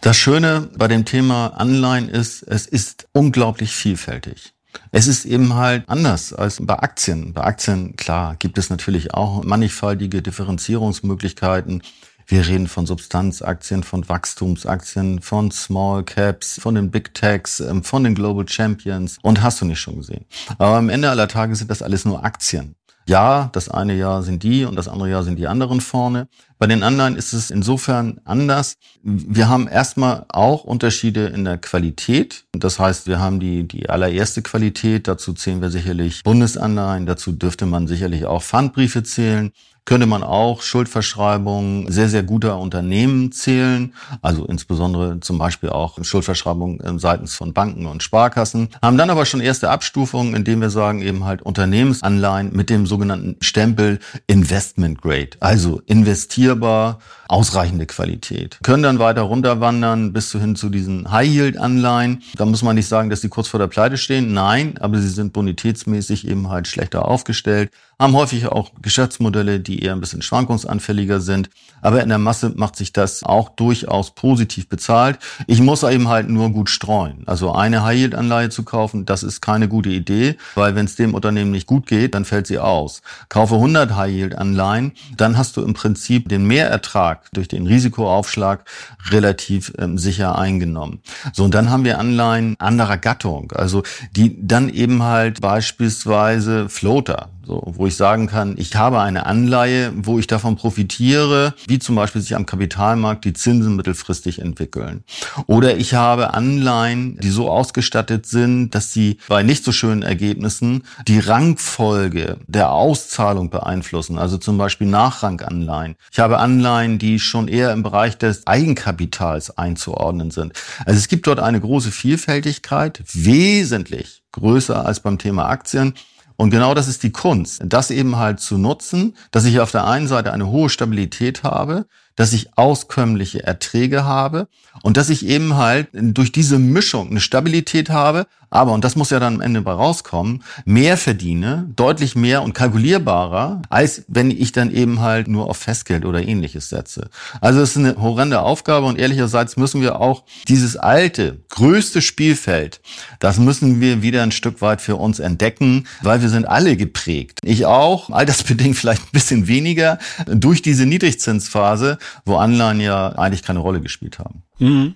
[0.02, 4.54] Das Schöne bei dem Thema Anleihen ist, es ist unglaublich vielfältig.
[4.92, 7.34] Es ist eben halt anders als bei Aktien.
[7.34, 11.82] Bei Aktien, klar, gibt es natürlich auch mannigfaltige Differenzierungsmöglichkeiten.
[12.28, 18.04] Wir reden von Substanzaktien, von Wachstumsaktien, von Small Caps, von den Big Techs, ähm, von
[18.04, 20.26] den Global Champions und hast du nicht schon gesehen.
[20.58, 22.76] Aber am Ende aller Tage sind das alles nur Aktien.
[23.08, 26.28] Ja, das eine Jahr sind die und das andere Jahr sind die anderen vorne.
[26.58, 28.78] Bei den Anleihen ist es insofern anders.
[29.04, 32.46] Wir haben erstmal auch Unterschiede in der Qualität.
[32.54, 35.08] Das heißt, wir haben die, die allererste Qualität.
[35.08, 37.06] Dazu zählen wir sicherlich Bundesanleihen.
[37.06, 39.52] Dazu dürfte man sicherlich auch Pfandbriefe zählen
[39.86, 47.00] könnte man auch Schuldverschreibungen sehr, sehr guter Unternehmen zählen, also insbesondere zum Beispiel auch Schuldverschreibungen
[47.00, 51.26] seitens von Banken und Sparkassen, haben dann aber schon erste Abstufungen, indem wir sagen eben
[51.26, 58.60] halt Unternehmensanleihen mit dem sogenannten Stempel Investment Grade, also investierbar, ausreichende Qualität.
[58.64, 62.24] Können dann weiter runterwandern bis hin zu diesen High-Yield-Anleihen.
[62.38, 64.34] Da muss man nicht sagen, dass die kurz vor der Pleite stehen.
[64.34, 69.94] Nein, aber sie sind bonitätsmäßig eben halt schlechter aufgestellt, haben häufig auch Geschäftsmodelle, die eher
[69.94, 71.50] ein bisschen schwankungsanfälliger sind.
[71.82, 75.20] Aber in der Masse macht sich das auch durchaus positiv bezahlt.
[75.48, 77.24] Ich muss eben halt nur gut streuen.
[77.26, 81.52] Also eine High-Yield-Anleihe zu kaufen, das ist keine gute Idee, weil wenn es dem Unternehmen
[81.52, 83.02] nicht gut geht, dann fällt sie aus.
[83.30, 88.66] Kaufe 100 High-Yield-Anleihen, dann hast du im Prinzip den Mehrertrag durch den Risikoaufschlag
[89.10, 91.02] relativ ähm, sicher eingenommen.
[91.34, 93.84] So, und dann haben wir Anleihen anderer Gattung, also
[94.16, 99.94] die dann eben halt beispielsweise Floater, so, wo ich sagen kann, ich habe eine Anleihe,
[99.96, 105.04] wo ich davon profitiere, wie zum Beispiel sich am Kapitalmarkt die Zinsen mittelfristig entwickeln.
[105.48, 110.84] Oder ich habe Anleihen, die so ausgestattet sind, dass sie bei nicht so schönen Ergebnissen
[111.08, 115.96] die Rangfolge der Auszahlung beeinflussen, also zum Beispiel Nachranganleihen.
[116.12, 120.54] Ich habe Anleihen, die schon eher im Bereich des Eigenkapitals einzuordnen sind.
[120.86, 125.94] Also es gibt dort eine große Vielfältigkeit, wesentlich größer als beim Thema Aktien.
[126.38, 129.88] Und genau das ist die Kunst, das eben halt zu nutzen, dass ich auf der
[129.88, 134.48] einen Seite eine hohe Stabilität habe, dass ich auskömmliche Erträge habe
[134.82, 139.10] und dass ich eben halt durch diese Mischung eine Stabilität habe, aber, und das muss
[139.10, 144.54] ja dann am Ende bei rauskommen, mehr verdiene, deutlich mehr und kalkulierbarer, als wenn ich
[144.54, 147.10] dann eben halt nur auf Festgeld oder ähnliches setze.
[147.42, 152.80] Also es ist eine horrende Aufgabe und ehrlicherseits müssen wir auch dieses alte, größte Spielfeld,
[153.20, 157.40] das müssen wir wieder ein Stück weit für uns entdecken, weil wir sind alle geprägt.
[157.44, 163.60] Ich auch, altersbedingt vielleicht ein bisschen weniger, durch diese Niedrigzinsphase, wo Anleihen ja eigentlich keine
[163.60, 164.44] Rolle gespielt haben.
[164.60, 164.96] Mhm.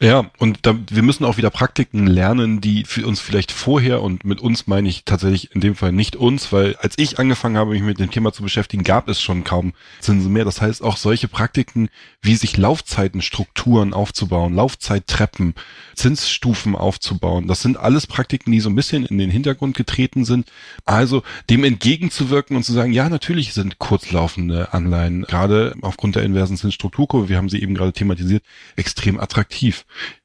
[0.00, 4.24] Ja, und da, wir müssen auch wieder Praktiken lernen, die für uns vielleicht vorher, und
[4.24, 7.72] mit uns meine ich tatsächlich in dem Fall nicht uns, weil als ich angefangen habe,
[7.72, 10.44] mich mit dem Thema zu beschäftigen, gab es schon kaum Zinsen mehr.
[10.44, 11.88] Das heißt, auch solche Praktiken,
[12.22, 15.54] wie sich Laufzeitenstrukturen aufzubauen, Laufzeittreppen,
[15.96, 20.46] Zinsstufen aufzubauen, das sind alles Praktiken, die so ein bisschen in den Hintergrund getreten sind.
[20.84, 26.56] Also dem entgegenzuwirken und zu sagen, ja, natürlich sind kurzlaufende Anleihen, gerade aufgrund der inversen
[26.56, 28.44] Zinsstrukturkurve, wir haben sie eben gerade thematisiert,
[28.76, 29.47] extrem attraktiv.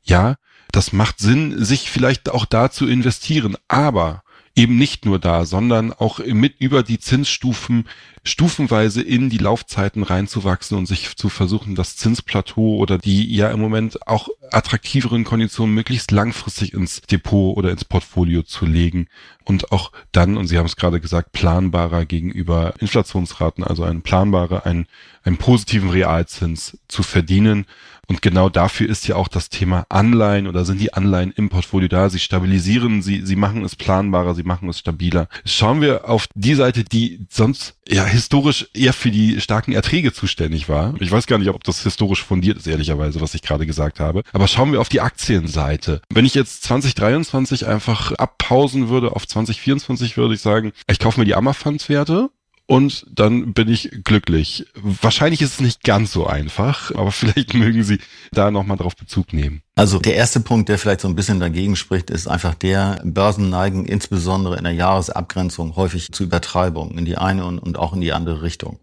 [0.03, 0.35] Ja,
[0.71, 4.23] das macht Sinn, sich vielleicht auch da zu investieren, aber
[4.55, 7.85] eben nicht nur da, sondern auch mit über die Zinsstufen
[8.23, 13.59] stufenweise in die Laufzeiten reinzuwachsen und sich zu versuchen, das Zinsplateau oder die ja im
[13.59, 19.07] Moment auch attraktiveren Konditionen möglichst langfristig ins Depot oder ins Portfolio zu legen
[19.43, 24.65] und auch dann, und Sie haben es gerade gesagt, planbarer gegenüber Inflationsraten, also ein planbarer,
[24.65, 24.85] einen,
[25.23, 27.65] einen positiven Realzins zu verdienen
[28.07, 31.87] und genau dafür ist ja auch das Thema Anleihen oder sind die Anleihen im Portfolio
[31.87, 32.09] da.
[32.09, 35.29] Sie stabilisieren, sie, sie machen es planbarer, sie machen es stabiler.
[35.45, 40.67] Schauen wir auf die Seite, die sonst ja historisch eher für die starken Erträge zuständig
[40.67, 40.93] war.
[40.99, 44.23] Ich weiß gar nicht, ob das historisch fundiert ist, ehrlicherweise, was ich gerade gesagt habe.
[44.33, 46.01] Aber schauen wir auf die Aktienseite.
[46.09, 51.25] Wenn ich jetzt 2023 einfach abpausen würde auf 2024, würde ich sagen, ich kaufe mir
[51.25, 52.29] die Ammerfunds-Werte
[52.65, 54.65] und dann bin ich glücklich.
[54.75, 57.99] Wahrscheinlich ist es nicht ganz so einfach, aber vielleicht mögen Sie
[58.31, 59.62] da nochmal drauf Bezug nehmen.
[59.75, 63.49] Also der erste Punkt, der vielleicht so ein bisschen dagegen spricht, ist einfach der, Börsen
[63.49, 68.13] neigen insbesondere in der Jahresabgrenzung häufig zu Übertreibungen in die eine und, auch in die
[68.13, 68.77] andere Richtung.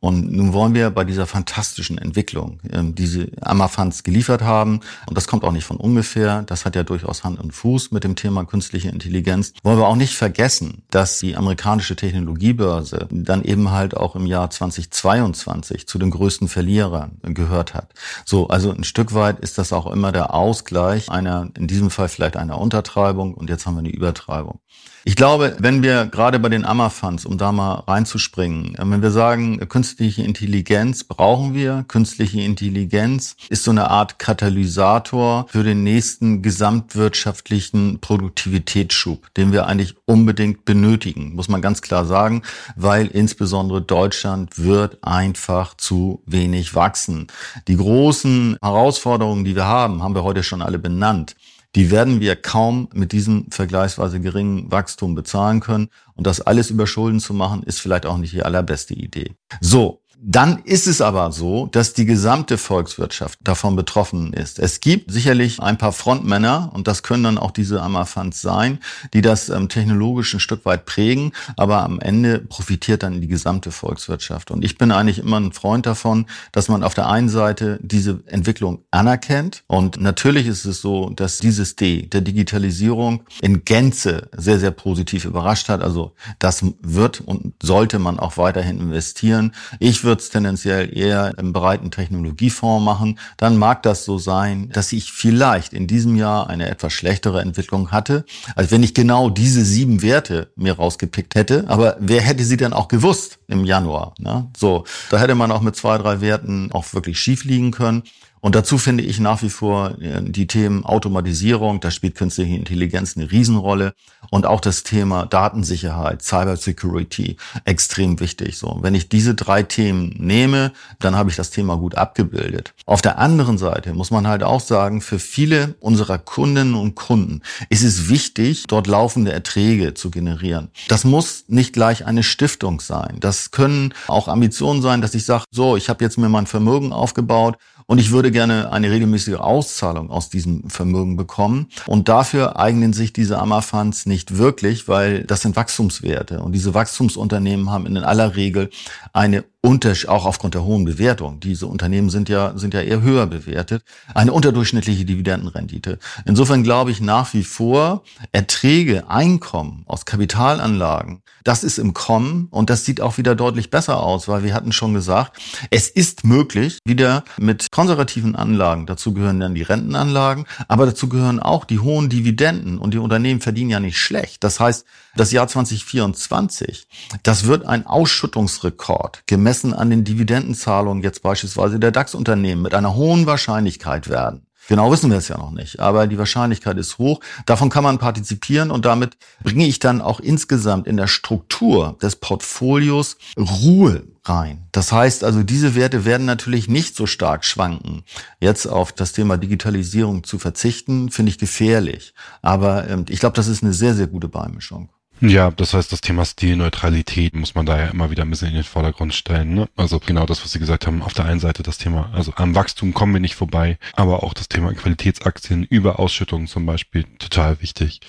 [0.00, 5.16] Und nun wollen wir bei dieser fantastischen Entwicklung, ähm, die sie Amafans geliefert haben, und
[5.16, 8.16] das kommt auch nicht von ungefähr, das hat ja durchaus Hand und Fuß mit dem
[8.16, 13.96] Thema künstliche Intelligenz, wollen wir auch nicht vergessen, dass die amerikanische Technologiebörse dann eben halt
[13.96, 17.92] auch im Jahr 2022 zu den größten Verlierern gehört hat.
[18.24, 22.08] So, also ein Stück weit ist das auch immer der Ausgleich einer, in diesem Fall
[22.08, 24.60] vielleicht einer Untertreibung und jetzt haben wir eine Übertreibung.
[25.06, 29.58] Ich glaube, wenn wir gerade bei den Ammerfunds, um da mal reinzuspringen, wenn wir sagen,
[29.68, 38.00] künstliche Intelligenz brauchen wir, künstliche Intelligenz ist so eine Art Katalysator für den nächsten gesamtwirtschaftlichen
[38.00, 42.40] Produktivitätsschub, den wir eigentlich unbedingt benötigen, muss man ganz klar sagen,
[42.74, 47.26] weil insbesondere Deutschland wird einfach zu wenig wachsen.
[47.68, 51.36] Die großen Herausforderungen, die wir haben, haben wir heute schon alle benannt
[51.74, 55.88] die werden wir kaum mit diesem vergleichsweise geringen Wachstum bezahlen können.
[56.14, 59.34] Und das alles über Schulden zu machen, ist vielleicht auch nicht die allerbeste Idee.
[59.60, 64.58] So, Dann ist es aber so, dass die gesamte Volkswirtschaft davon betroffen ist.
[64.58, 68.78] Es gibt sicherlich ein paar Frontmänner, und das können dann auch diese Ammerfunds sein,
[69.12, 73.70] die das ähm, technologisch ein Stück weit prägen, aber am Ende profitiert dann die gesamte
[73.70, 74.50] Volkswirtschaft.
[74.50, 78.22] Und ich bin eigentlich immer ein Freund davon, dass man auf der einen Seite diese
[78.24, 79.62] Entwicklung anerkennt.
[79.66, 85.26] Und natürlich ist es so, dass dieses D der Digitalisierung in Gänze sehr, sehr positiv
[85.26, 85.82] überrascht hat.
[85.82, 89.52] Also das wird und sollte man auch weiterhin investieren.
[89.80, 94.70] Ich würde würde es tendenziell eher im breiten Technologiefonds machen, dann mag das so sein,
[94.72, 98.24] dass ich vielleicht in diesem Jahr eine etwas schlechtere Entwicklung hatte,
[98.54, 101.64] als wenn ich genau diese sieben Werte mir rausgepickt hätte.
[101.66, 104.14] Aber wer hätte sie denn auch gewusst im Januar?
[104.20, 104.48] Ne?
[104.56, 108.04] So, da hätte man auch mit zwei, drei Werten auch wirklich schief liegen können.
[108.44, 113.16] Und dazu finde ich nach wie vor äh, die Themen Automatisierung, da spielt künstliche Intelligenz
[113.16, 113.94] eine Riesenrolle
[114.28, 118.58] und auch das Thema Datensicherheit, Cybersecurity extrem wichtig.
[118.58, 122.74] So, wenn ich diese drei Themen nehme, dann habe ich das Thema gut abgebildet.
[122.84, 127.40] Auf der anderen Seite muss man halt auch sagen, für viele unserer Kundinnen und Kunden
[127.70, 130.68] ist es wichtig, dort laufende Erträge zu generieren.
[130.88, 133.16] Das muss nicht gleich eine Stiftung sein.
[133.20, 136.92] Das können auch Ambitionen sein, dass ich sage, so, ich habe jetzt mir mein Vermögen
[136.92, 141.68] aufgebaut und ich würde gerne eine regelmäßige Auszahlung aus diesem Vermögen bekommen.
[141.86, 146.40] Und dafür eignen sich diese Ammerfunds nicht wirklich, weil das sind Wachstumswerte.
[146.40, 148.70] Und diese Wachstumsunternehmen haben in aller Regel
[149.12, 151.40] eine Unterschied, auch aufgrund der hohen Bewertung.
[151.40, 153.82] Diese Unternehmen sind ja, sind ja eher höher bewertet.
[154.14, 155.98] Eine unterdurchschnittliche Dividendenrendite.
[156.26, 162.70] Insofern glaube ich nach wie vor, Erträge, Einkommen aus Kapitalanlagen, das ist im Kommen und
[162.70, 165.38] das sieht auch wieder deutlich besser aus, weil wir hatten schon gesagt,
[165.70, 171.40] es ist möglich, wieder mit konservativen Anlagen, dazu gehören dann die Rentenanlagen, aber dazu gehören
[171.40, 174.44] auch die hohen Dividenden und die Unternehmen verdienen ja nicht schlecht.
[174.44, 176.86] Das heißt, das Jahr 2024,
[177.24, 183.26] das wird ein Ausschüttungsrekord gemessen an den Dividendenzahlungen jetzt beispielsweise der DAX-Unternehmen mit einer hohen
[183.26, 184.43] Wahrscheinlichkeit werden.
[184.68, 187.20] Genau wissen wir es ja noch nicht, aber die Wahrscheinlichkeit ist hoch.
[187.46, 192.16] Davon kann man partizipieren und damit bringe ich dann auch insgesamt in der Struktur des
[192.16, 194.66] Portfolios Ruhe rein.
[194.72, 198.04] Das heißt also, diese Werte werden natürlich nicht so stark schwanken.
[198.40, 202.14] Jetzt auf das Thema Digitalisierung zu verzichten, finde ich gefährlich.
[202.42, 204.88] Aber ähm, ich glaube, das ist eine sehr, sehr gute Beimischung.
[205.26, 208.56] Ja, das heißt, das Thema Stilneutralität muss man da ja immer wieder ein bisschen in
[208.56, 209.54] den Vordergrund stellen.
[209.54, 209.68] Ne?
[209.74, 211.00] Also genau das, was Sie gesagt haben.
[211.00, 214.34] Auf der einen Seite das Thema, also am Wachstum kommen wir nicht vorbei, aber auch
[214.34, 218.00] das Thema Qualitätsaktien über Ausschüttungen zum Beispiel total wichtig.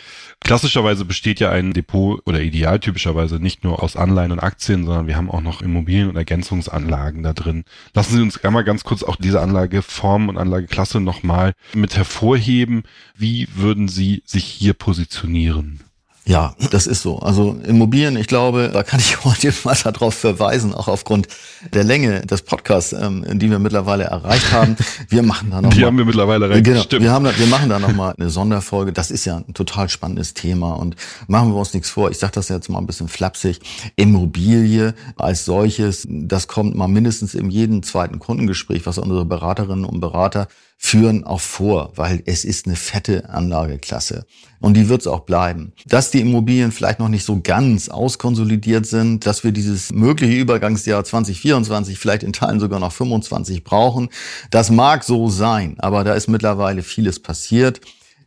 [0.41, 5.15] Klassischerweise besteht ja ein Depot oder idealtypischerweise nicht nur aus Anleihen und Aktien, sondern wir
[5.15, 7.63] haben auch noch Immobilien und Ergänzungsanlagen da drin.
[7.93, 12.83] Lassen Sie uns einmal ganz kurz auch diese Anlageform und Anlageklasse nochmal mit hervorheben.
[13.15, 15.79] Wie würden Sie sich hier positionieren?
[16.27, 17.19] Ja, das ist so.
[17.19, 21.27] Also Immobilien, ich glaube, da kann ich heute mal darauf verweisen, auch aufgrund
[21.71, 24.75] der Länge des Podcasts, ähm, die wir mittlerweile erreicht haben.
[25.09, 26.63] Wir machen da noch Die mal, haben wir mittlerweile erreicht.
[26.63, 27.03] Genau, Stimmt.
[27.03, 28.91] wir haben, da, wir machen da noch mal eine Sonderfolge.
[28.91, 30.95] Das ist ja ein total spannendes Thema und
[31.27, 32.09] machen wir uns nichts vor.
[32.09, 33.59] Ich sage das jetzt mal ein bisschen flapsig.
[33.95, 39.99] Immobilie als solches, das kommt mal mindestens in jedem zweiten Kundengespräch, was unsere Beraterinnen und
[39.99, 44.25] Berater führen auch vor, weil es ist eine fette Anlageklasse.
[44.59, 45.73] Und die wird es auch bleiben.
[45.85, 51.03] Dass die Immobilien vielleicht noch nicht so ganz auskonsolidiert sind, dass wir dieses mögliche Übergangsjahr
[51.03, 54.09] 2024 vielleicht in Teilen sogar noch 25 brauchen,
[54.51, 55.75] das mag so sein.
[55.79, 57.81] Aber da ist mittlerweile vieles passiert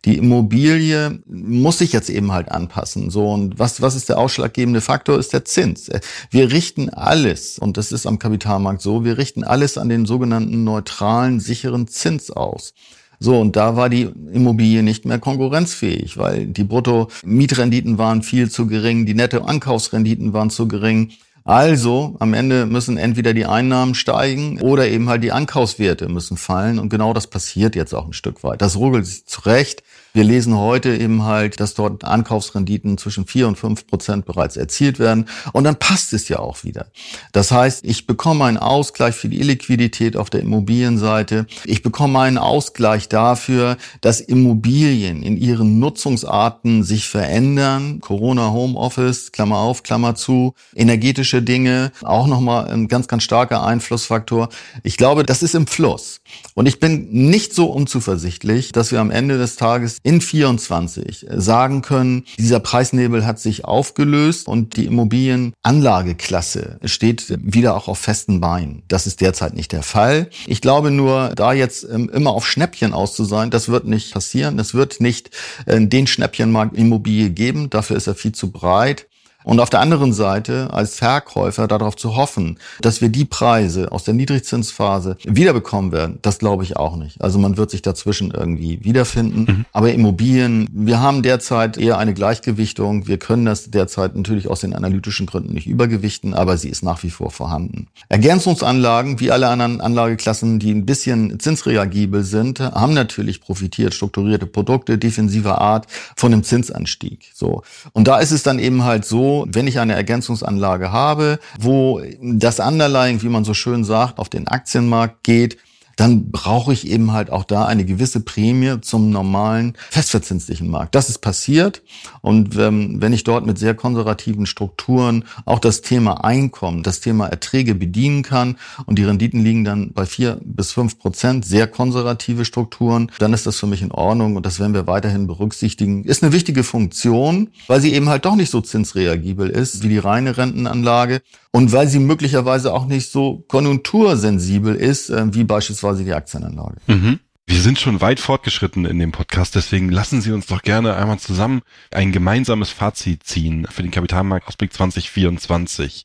[0.08, 3.10] die Immobilie muss sich jetzt eben halt anpassen.
[3.10, 5.18] So und was was ist der ausschlaggebende Faktor?
[5.18, 5.90] Ist der Zins.
[6.30, 9.04] Wir richten alles und das ist am Kapitalmarkt so.
[9.04, 12.72] Wir richten alles an den sogenannten neutralen sicheren Zins aus.
[13.20, 18.66] So, und da war die Immobilie nicht mehr konkurrenzfähig, weil die Brutto-Mietrenditen waren viel zu
[18.66, 21.10] gering, die Netto-Ankaufsrenditen waren zu gering.
[21.48, 26.78] Also am Ende müssen entweder die Einnahmen steigen oder eben halt die Ankaufswerte müssen fallen.
[26.78, 28.60] Und genau das passiert jetzt auch ein Stück weit.
[28.60, 29.82] Das ruckelt sich zurecht.
[30.14, 34.98] Wir lesen heute eben halt, dass dort Ankaufsrenditen zwischen vier und fünf Prozent bereits erzielt
[34.98, 35.26] werden.
[35.52, 36.86] Und dann passt es ja auch wieder.
[37.32, 41.46] Das heißt, ich bekomme einen Ausgleich für die Illiquidität auf der Immobilienseite.
[41.64, 48.00] Ich bekomme einen Ausgleich dafür, dass Immobilien in ihren Nutzungsarten sich verändern.
[48.00, 54.48] Corona, Homeoffice, Klammer auf, Klammer zu, energetische Dinge, auch nochmal ein ganz, ganz starker Einflussfaktor.
[54.82, 56.20] Ich glaube, das ist im Fluss.
[56.54, 61.82] Und ich bin nicht so unzuversichtlich, dass wir am Ende des Tages in 24 sagen
[61.82, 68.82] können, dieser Preisnebel hat sich aufgelöst und die Immobilienanlageklasse steht wieder auch auf festen Beinen.
[68.88, 70.30] Das ist derzeit nicht der Fall.
[70.46, 74.12] Ich glaube nur, da jetzt ähm, immer auf Schnäppchen aus zu sein, das wird nicht
[74.12, 74.58] passieren.
[74.58, 75.30] Es wird nicht
[75.66, 77.70] äh, den Schnäppchenmarkt Immobilie geben.
[77.70, 79.06] Dafür ist er viel zu breit.
[79.44, 84.02] Und auf der anderen Seite als Verkäufer darauf zu hoffen, dass wir die Preise aus
[84.02, 87.22] der Niedrigzinsphase wiederbekommen werden, das glaube ich auch nicht.
[87.22, 89.40] Also man wird sich dazwischen irgendwie wiederfinden.
[89.40, 89.64] Mhm.
[89.72, 93.06] Aber Immobilien, wir haben derzeit eher eine Gleichgewichtung.
[93.06, 97.04] Wir können das derzeit natürlich aus den analytischen Gründen nicht übergewichten, aber sie ist nach
[97.04, 97.86] wie vor vorhanden.
[98.08, 103.94] Ergänzungsanlagen, wie alle anderen Anlageklassen, die ein bisschen zinsreagibel sind, haben natürlich profitiert.
[103.94, 105.86] Strukturierte Produkte defensiver Art
[106.16, 107.30] von dem Zinsanstieg.
[107.34, 107.62] So.
[107.92, 112.60] Und da ist es dann eben halt so, wenn ich eine Ergänzungsanlage habe, wo das
[112.60, 115.58] Underlying, wie man so schön sagt, auf den Aktienmarkt geht,
[115.98, 120.94] dann brauche ich eben halt auch da eine gewisse Prämie zum normalen festverzinslichen Markt.
[120.94, 121.82] Das ist passiert.
[122.20, 127.26] Und ähm, wenn ich dort mit sehr konservativen Strukturen auch das Thema Einkommen, das Thema
[127.26, 132.44] Erträge bedienen kann und die Renditen liegen dann bei vier bis fünf Prozent, sehr konservative
[132.44, 136.04] Strukturen, dann ist das für mich in Ordnung und das werden wir weiterhin berücksichtigen.
[136.04, 139.98] Ist eine wichtige Funktion, weil sie eben halt doch nicht so zinsreagibel ist wie die
[139.98, 146.12] reine Rentenanlage und weil sie möglicherweise auch nicht so konjunktursensibel ist, äh, wie beispielsweise die
[146.12, 146.76] Aktienanlage.
[146.86, 147.20] Mhm.
[147.46, 151.18] Wir sind schon weit fortgeschritten in dem Podcast, deswegen lassen Sie uns doch gerne einmal
[151.18, 156.04] zusammen ein gemeinsames Fazit ziehen für den Kapitalmarktausblick 2024.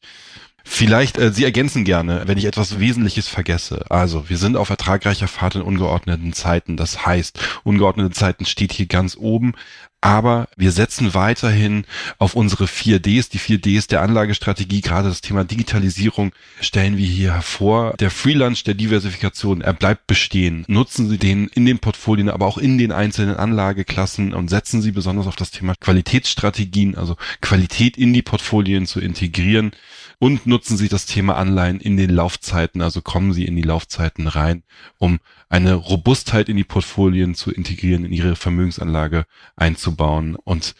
[0.63, 3.83] Vielleicht, äh, Sie ergänzen gerne, wenn ich etwas Wesentliches vergesse.
[3.89, 6.77] Also, wir sind auf ertragreicher Fahrt in ungeordneten Zeiten.
[6.77, 9.53] Das heißt, ungeordnete Zeiten steht hier ganz oben
[10.03, 11.85] aber wir setzen weiterhin
[12.17, 17.93] auf unsere 4Ds, die 4Ds der Anlagestrategie, gerade das Thema Digitalisierung stellen wir hier hervor.
[18.01, 20.65] Der Freelance der Diversifikation, er bleibt bestehen.
[20.67, 24.91] Nutzen Sie den in den Portfolien, aber auch in den einzelnen Anlageklassen und setzen Sie
[24.91, 29.71] besonders auf das Thema Qualitätsstrategien, also Qualität in die Portfolien zu integrieren
[30.19, 34.27] und nutzen Sie das Thema Anleihen in den Laufzeiten, also kommen Sie in die Laufzeiten
[34.27, 34.63] rein,
[34.97, 35.19] um
[35.53, 39.25] eine Robustheit in die Portfolien zu integrieren, in Ihre Vermögensanlage
[39.55, 40.73] einzubauen und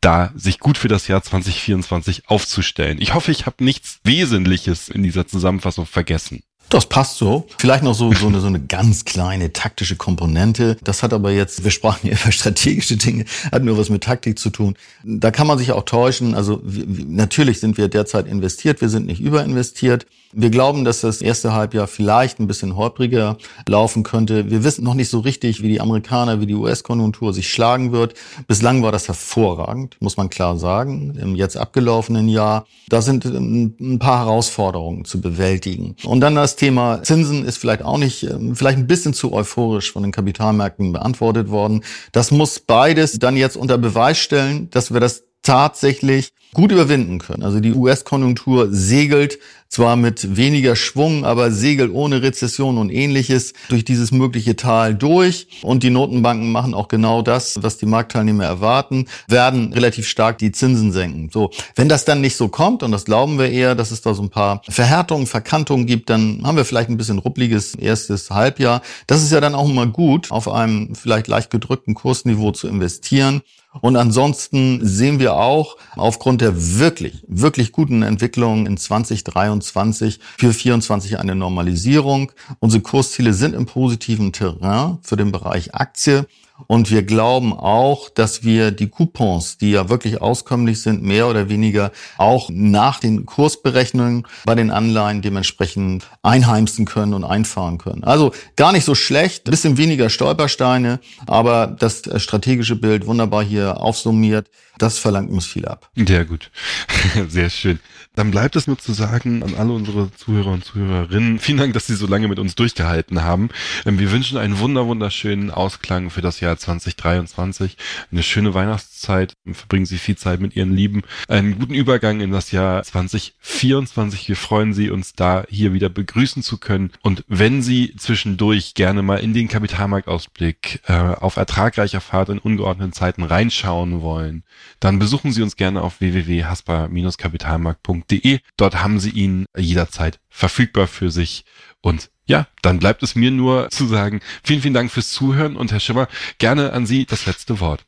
[0.00, 2.98] da sich gut für das Jahr 2024 aufzustellen.
[3.00, 6.42] Ich hoffe, ich habe nichts Wesentliches in dieser Zusammenfassung vergessen.
[6.68, 7.46] Das passt so.
[7.58, 10.76] Vielleicht noch so, so, eine, so eine ganz kleine taktische Komponente.
[10.82, 14.40] Das hat aber jetzt, wir sprachen ja über strategische Dinge, hat nur was mit Taktik
[14.40, 14.74] zu tun.
[15.04, 16.34] Da kann man sich auch täuschen.
[16.34, 20.06] Also natürlich sind wir derzeit investiert, wir sind nicht überinvestiert.
[20.38, 24.50] Wir glauben, dass das erste Halbjahr vielleicht ein bisschen holpriger laufen könnte.
[24.50, 28.12] Wir wissen noch nicht so richtig, wie die Amerikaner, wie die US-Konjunktur sich schlagen wird.
[28.46, 32.66] Bislang war das hervorragend, muss man klar sagen, im jetzt abgelaufenen Jahr.
[32.90, 35.96] Da sind ein paar Herausforderungen zu bewältigen.
[36.04, 39.90] Und dann das Thema Zinsen ist vielleicht auch nicht, ähm, vielleicht ein bisschen zu euphorisch
[39.90, 41.82] von den Kapitalmärkten beantwortet worden.
[42.12, 47.42] Das muss beides dann jetzt unter Beweis stellen, dass wir das tatsächlich gut überwinden können.
[47.42, 49.38] Also die US-Konjunktur segelt
[49.68, 55.48] zwar mit weniger Schwung, aber segelt ohne Rezession und ähnliches durch dieses mögliche Tal durch.
[55.62, 60.52] Und die Notenbanken machen auch genau das, was die Marktteilnehmer erwarten, werden relativ stark die
[60.52, 61.30] Zinsen senken.
[61.32, 64.14] So, wenn das dann nicht so kommt, und das glauben wir eher, dass es da
[64.14, 68.82] so ein paar Verhärtungen, Verkantungen gibt, dann haben wir vielleicht ein bisschen ruppliges erstes Halbjahr.
[69.06, 73.42] Das ist ja dann auch immer gut, auf einem vielleicht leicht gedrückten Kursniveau zu investieren.
[73.80, 81.18] Und ansonsten sehen wir auch aufgrund der wirklich, wirklich guten Entwicklungen in 2023 für 24
[81.18, 82.32] eine Normalisierung.
[82.60, 86.26] Unsere Kursziele sind im positiven Terrain für den Bereich Aktie.
[86.66, 91.48] Und wir glauben auch, dass wir die Coupons, die ja wirklich auskömmlich sind, mehr oder
[91.48, 98.04] weniger auch nach den Kursberechnungen bei den Anleihen dementsprechend einheimsen können und einfahren können.
[98.04, 104.48] Also gar nicht so schlecht, bisschen weniger Stolpersteine, aber das strategische Bild wunderbar hier aufsummiert.
[104.78, 105.90] Das verlangt uns viel ab.
[105.96, 106.50] Sehr gut.
[107.28, 107.78] Sehr schön.
[108.14, 111.86] Dann bleibt es nur zu sagen an alle unsere Zuhörer und Zuhörerinnen, vielen Dank, dass
[111.86, 113.50] Sie so lange mit uns durchgehalten haben.
[113.84, 117.76] Ähm, wir wünschen einen wunder wunderschönen Ausklang für das Jahr 2023,
[118.12, 122.52] eine schöne Weihnachtszeit, verbringen Sie viel Zeit mit Ihren Lieben, einen guten Übergang in das
[122.52, 124.28] Jahr 2024.
[124.28, 126.90] Wir freuen Sie, uns da hier wieder begrüßen zu können.
[127.02, 132.92] Und wenn Sie zwischendurch gerne mal in den Kapitalmarktausblick äh, auf ertragreicher Fahrt in ungeordneten
[132.92, 134.44] Zeiten reinschauen wollen,
[134.80, 138.40] dann besuchen Sie uns gerne auf www.haspa-kapitalmarkt.de.
[138.56, 141.44] Dort haben Sie ihn jederzeit verfügbar für sich.
[141.80, 145.72] Und ja, dann bleibt es mir nur zu sagen, vielen, vielen Dank fürs Zuhören und
[145.72, 146.08] Herr Schimmer,
[146.38, 147.84] gerne an Sie das letzte Wort.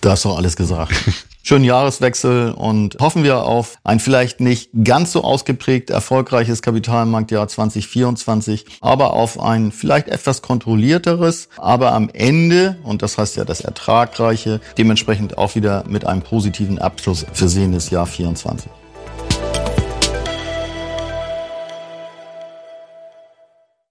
[0.00, 0.92] Da hast du alles gesagt.
[1.44, 8.64] Schönen Jahreswechsel und hoffen wir auf ein vielleicht nicht ganz so ausgeprägt erfolgreiches Kapitalmarktjahr 2024,
[8.80, 14.60] aber auf ein vielleicht etwas kontrollierteres, aber am Ende, und das heißt ja das ertragreiche,
[14.78, 18.81] dementsprechend auch wieder mit einem positiven Abschluss versehenes Jahr 2024.